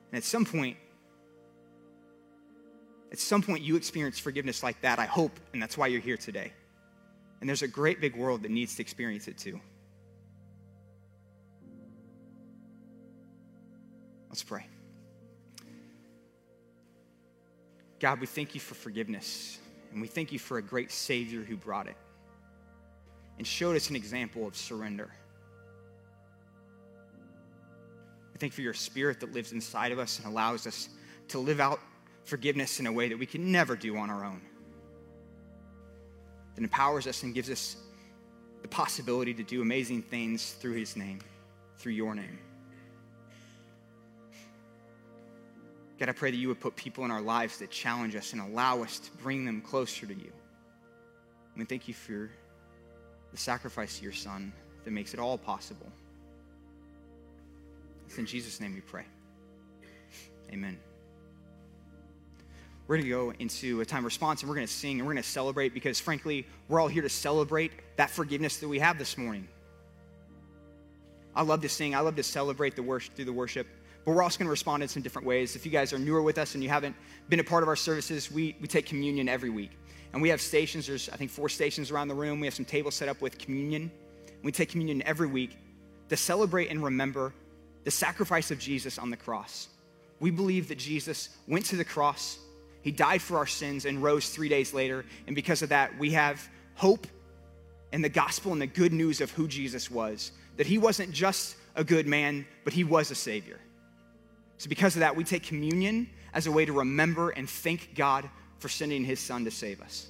And 0.09 0.17
at 0.17 0.23
some 0.23 0.45
point, 0.45 0.77
at 3.11 3.19
some 3.19 3.41
point, 3.41 3.63
you 3.63 3.75
experience 3.75 4.17
forgiveness 4.17 4.63
like 4.63 4.79
that, 4.79 4.97
I 4.97 5.07
hope, 5.07 5.37
and 5.51 5.61
that's 5.61 5.77
why 5.77 5.87
you're 5.87 5.99
here 5.99 6.15
today. 6.15 6.53
And 7.41 7.49
there's 7.49 7.63
a 7.63 7.67
great 7.67 7.99
big 7.99 8.15
world 8.15 8.43
that 8.43 8.51
needs 8.51 8.77
to 8.77 8.81
experience 8.81 9.27
it 9.27 9.37
too. 9.37 9.59
Let's 14.29 14.41
pray. 14.41 14.67
God, 18.01 18.19
we 18.19 18.25
thank 18.25 18.55
you 18.55 18.59
for 18.59 18.73
forgiveness, 18.73 19.59
and 19.91 20.01
we 20.01 20.07
thank 20.07 20.31
you 20.31 20.39
for 20.39 20.57
a 20.57 20.61
great 20.61 20.91
Savior 20.91 21.43
who 21.43 21.55
brought 21.55 21.85
it 21.85 21.95
and 23.37 23.45
showed 23.45 23.75
us 23.75 23.91
an 23.91 23.95
example 23.95 24.47
of 24.47 24.57
surrender. 24.57 25.07
I 28.33 28.37
thank 28.39 28.53
you 28.53 28.55
for 28.55 28.63
your 28.63 28.73
spirit 28.73 29.19
that 29.19 29.33
lives 29.33 29.51
inside 29.51 29.91
of 29.91 29.99
us 29.99 30.17
and 30.17 30.25
allows 30.25 30.65
us 30.65 30.89
to 31.27 31.37
live 31.37 31.59
out 31.59 31.79
forgiveness 32.23 32.79
in 32.79 32.87
a 32.87 32.91
way 32.91 33.07
that 33.07 33.19
we 33.19 33.27
can 33.27 33.51
never 33.51 33.75
do 33.75 33.95
on 33.97 34.09
our 34.09 34.25
own. 34.25 34.41
That 36.55 36.63
empowers 36.63 37.05
us 37.05 37.21
and 37.21 37.35
gives 37.35 37.51
us 37.51 37.75
the 38.63 38.67
possibility 38.67 39.35
to 39.35 39.43
do 39.43 39.61
amazing 39.61 40.01
things 40.01 40.53
through 40.53 40.73
His 40.73 40.97
name, 40.97 41.19
through 41.77 41.93
your 41.93 42.15
name. 42.15 42.39
God, 46.01 46.09
I 46.09 46.13
pray 46.13 46.31
that 46.31 46.37
you 46.37 46.47
would 46.47 46.59
put 46.59 46.75
people 46.75 47.05
in 47.05 47.11
our 47.11 47.21
lives 47.21 47.59
that 47.59 47.69
challenge 47.69 48.15
us 48.15 48.33
and 48.33 48.41
allow 48.41 48.81
us 48.81 48.97
to 48.97 49.11
bring 49.17 49.45
them 49.45 49.61
closer 49.61 50.07
to 50.07 50.13
you. 50.15 50.31
And 51.53 51.57
we 51.57 51.65
thank 51.65 51.87
you 51.87 51.93
for 51.93 52.31
the 53.31 53.37
sacrifice 53.37 53.97
of 53.99 54.03
your 54.03 54.11
Son 54.11 54.51
that 54.83 54.89
makes 54.89 55.13
it 55.13 55.19
all 55.19 55.37
possible. 55.37 55.85
It's 58.07 58.17
in 58.17 58.25
Jesus' 58.25 58.59
name 58.59 58.73
we 58.73 58.81
pray. 58.81 59.05
Amen. 60.51 60.79
We're 62.87 62.95
going 62.95 63.05
to 63.05 63.09
go 63.11 63.33
into 63.37 63.81
a 63.81 63.85
time 63.85 63.99
of 63.99 64.05
response 64.05 64.41
and 64.41 64.49
we're 64.49 64.55
going 64.55 64.65
to 64.65 64.73
sing 64.73 64.97
and 64.97 65.07
we're 65.07 65.13
going 65.13 65.21
to 65.21 65.29
celebrate 65.29 65.71
because, 65.71 65.99
frankly, 65.99 66.47
we're 66.67 66.79
all 66.79 66.87
here 66.87 67.03
to 67.03 67.09
celebrate 67.09 67.73
that 67.97 68.09
forgiveness 68.09 68.57
that 68.57 68.67
we 68.67 68.79
have 68.79 68.97
this 68.97 69.19
morning. 69.19 69.47
I 71.35 71.43
love 71.43 71.61
to 71.61 71.69
sing, 71.69 71.93
I 71.93 71.99
love 71.99 72.15
to 72.15 72.23
celebrate 72.23 72.75
the 72.75 72.81
worship 72.81 73.13
through 73.13 73.25
the 73.25 73.33
worship, 73.33 73.67
but 74.05 74.13
we're 74.13 74.23
also 74.23 74.39
going 74.39 74.47
to 74.47 74.51
respond 74.51 74.83
in 74.83 74.89
some 74.89 75.01
different 75.01 75.27
ways. 75.27 75.55
If 75.55 75.65
you 75.65 75.71
guys 75.71 75.93
are 75.93 75.99
newer 75.99 76.21
with 76.21 76.37
us 76.37 76.55
and 76.55 76.63
you 76.63 76.69
haven't 76.69 76.95
been 77.29 77.39
a 77.39 77.43
part 77.43 77.63
of 77.63 77.69
our 77.69 77.75
services, 77.75 78.31
we, 78.31 78.55
we 78.59 78.67
take 78.67 78.85
communion 78.85 79.29
every 79.29 79.49
week. 79.49 79.71
And 80.13 80.21
we 80.21 80.29
have 80.29 80.41
stations, 80.41 80.87
there's, 80.87 81.09
I 81.09 81.15
think, 81.15 81.31
four 81.31 81.49
stations 81.49 81.91
around 81.91 82.07
the 82.07 82.15
room. 82.15 82.39
We 82.39 82.47
have 82.47 82.53
some 82.53 82.65
tables 82.65 82.95
set 82.95 83.07
up 83.07 83.21
with 83.21 83.37
communion. 83.37 83.91
We 84.43 84.51
take 84.51 84.69
communion 84.69 85.01
every 85.03 85.27
week 85.27 85.57
to 86.09 86.17
celebrate 86.17 86.69
and 86.69 86.83
remember 86.83 87.33
the 87.83 87.91
sacrifice 87.91 88.51
of 88.51 88.59
Jesus 88.59 88.97
on 88.97 89.09
the 89.09 89.17
cross. 89.17 89.69
We 90.19 90.31
believe 90.31 90.67
that 90.67 90.77
Jesus 90.77 91.29
went 91.47 91.65
to 91.67 91.77
the 91.77 91.85
cross 91.85 92.39
he 92.81 92.91
died 92.91 93.21
for 93.21 93.37
our 93.37 93.47
sins 93.47 93.85
and 93.85 94.01
rose 94.01 94.29
three 94.29 94.49
days 94.49 94.73
later. 94.73 95.05
And 95.27 95.35
because 95.35 95.61
of 95.61 95.69
that, 95.69 95.97
we 95.97 96.11
have 96.11 96.47
hope 96.75 97.07
and 97.93 98.03
the 98.03 98.09
gospel 98.09 98.53
and 98.53 98.61
the 98.61 98.67
good 98.67 98.93
news 98.93 99.21
of 99.21 99.31
who 99.31 99.47
Jesus 99.47 99.91
was. 99.91 100.31
That 100.57 100.67
he 100.67 100.77
wasn't 100.77 101.11
just 101.11 101.55
a 101.75 101.83
good 101.83 102.07
man, 102.07 102.45
but 102.63 102.73
he 102.73 102.83
was 102.83 103.11
a 103.11 103.15
savior. 103.15 103.59
So, 104.61 104.69
because 104.69 104.95
of 104.95 104.99
that, 104.99 105.15
we 105.15 105.23
take 105.23 105.41
communion 105.41 106.07
as 106.35 106.45
a 106.45 106.51
way 106.51 106.65
to 106.65 106.71
remember 106.71 107.31
and 107.31 107.49
thank 107.49 107.95
God 107.95 108.29
for 108.59 108.69
sending 108.69 109.03
his 109.03 109.19
son 109.19 109.43
to 109.45 109.49
save 109.49 109.81
us. 109.81 110.09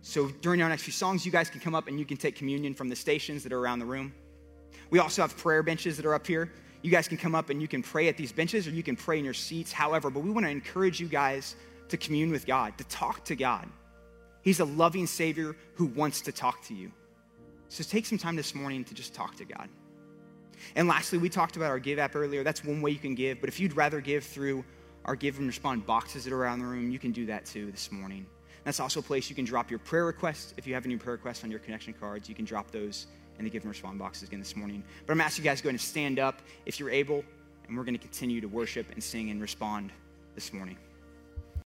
So, 0.00 0.28
during 0.40 0.62
our 0.62 0.70
next 0.70 0.84
few 0.84 0.92
songs, 0.94 1.26
you 1.26 1.30
guys 1.30 1.50
can 1.50 1.60
come 1.60 1.74
up 1.74 1.86
and 1.86 1.98
you 1.98 2.06
can 2.06 2.16
take 2.16 2.34
communion 2.34 2.72
from 2.72 2.88
the 2.88 2.96
stations 2.96 3.42
that 3.42 3.52
are 3.52 3.58
around 3.58 3.80
the 3.80 3.84
room. 3.84 4.14
We 4.88 5.00
also 5.00 5.20
have 5.20 5.36
prayer 5.36 5.62
benches 5.62 5.98
that 5.98 6.06
are 6.06 6.14
up 6.14 6.26
here. 6.26 6.50
You 6.80 6.90
guys 6.90 7.08
can 7.08 7.18
come 7.18 7.34
up 7.34 7.50
and 7.50 7.60
you 7.60 7.68
can 7.68 7.82
pray 7.82 8.08
at 8.08 8.16
these 8.16 8.32
benches 8.32 8.66
or 8.66 8.70
you 8.70 8.82
can 8.82 8.96
pray 8.96 9.18
in 9.18 9.24
your 9.26 9.34
seats, 9.34 9.70
however, 9.70 10.08
but 10.08 10.20
we 10.20 10.30
want 10.30 10.46
to 10.46 10.50
encourage 10.50 10.98
you 10.98 11.06
guys 11.06 11.54
to 11.90 11.98
commune 11.98 12.30
with 12.30 12.46
God, 12.46 12.78
to 12.78 12.84
talk 12.84 13.22
to 13.26 13.36
God. 13.36 13.68
He's 14.40 14.60
a 14.60 14.64
loving 14.64 15.06
Savior 15.06 15.56
who 15.74 15.88
wants 15.88 16.22
to 16.22 16.32
talk 16.32 16.64
to 16.68 16.74
you. 16.74 16.90
So 17.68 17.84
take 17.84 18.06
some 18.06 18.16
time 18.16 18.34
this 18.34 18.54
morning 18.54 18.82
to 18.84 18.94
just 18.94 19.12
talk 19.12 19.36
to 19.36 19.44
God. 19.44 19.68
And 20.76 20.88
lastly, 20.88 21.18
we 21.18 21.28
talked 21.28 21.56
about 21.56 21.70
our 21.70 21.78
Give 21.78 21.98
app 21.98 22.16
earlier. 22.16 22.42
That's 22.42 22.64
one 22.64 22.80
way 22.82 22.90
you 22.90 22.98
can 22.98 23.14
give, 23.14 23.40
but 23.40 23.48
if 23.48 23.60
you'd 23.60 23.76
rather 23.76 24.00
give 24.00 24.24
through 24.24 24.64
our 25.04 25.16
Give 25.16 25.38
and 25.38 25.46
Respond 25.46 25.86
boxes 25.86 26.24
that 26.24 26.32
are 26.32 26.42
around 26.42 26.60
the 26.60 26.66
room, 26.66 26.90
you 26.90 26.98
can 26.98 27.12
do 27.12 27.26
that 27.26 27.44
too 27.44 27.70
this 27.70 27.92
morning. 27.92 28.26
That's 28.64 28.80
also 28.80 29.00
a 29.00 29.02
place 29.02 29.28
you 29.28 29.36
can 29.36 29.44
drop 29.44 29.70
your 29.70 29.78
prayer 29.78 30.06
requests. 30.06 30.54
If 30.56 30.66
you 30.66 30.74
have 30.74 30.86
any 30.86 30.96
prayer 30.96 31.16
requests 31.16 31.44
on 31.44 31.50
your 31.50 31.60
connection 31.60 31.92
cards, 31.92 32.28
you 32.28 32.34
can 32.34 32.46
drop 32.46 32.70
those 32.70 33.06
in 33.38 33.44
the 33.44 33.50
Give 33.50 33.62
and 33.62 33.70
Respond 33.70 33.98
boxes 33.98 34.28
again 34.28 34.38
this 34.38 34.56
morning. 34.56 34.82
But 35.06 35.12
I'm 35.12 35.20
asking 35.20 35.44
you 35.44 35.50
guys 35.50 35.58
to 35.58 35.64
go 35.64 35.68
ahead 35.68 35.74
and 35.74 35.80
stand 35.80 36.18
up 36.18 36.40
if 36.64 36.80
you're 36.80 36.90
able, 36.90 37.24
and 37.68 37.76
we're 37.76 37.84
going 37.84 37.96
to 37.96 38.00
continue 38.00 38.40
to 38.40 38.48
worship 38.48 38.86
and 38.92 39.02
sing 39.02 39.30
and 39.30 39.40
respond 39.40 39.92
this 40.34 40.52
morning. 40.52 40.78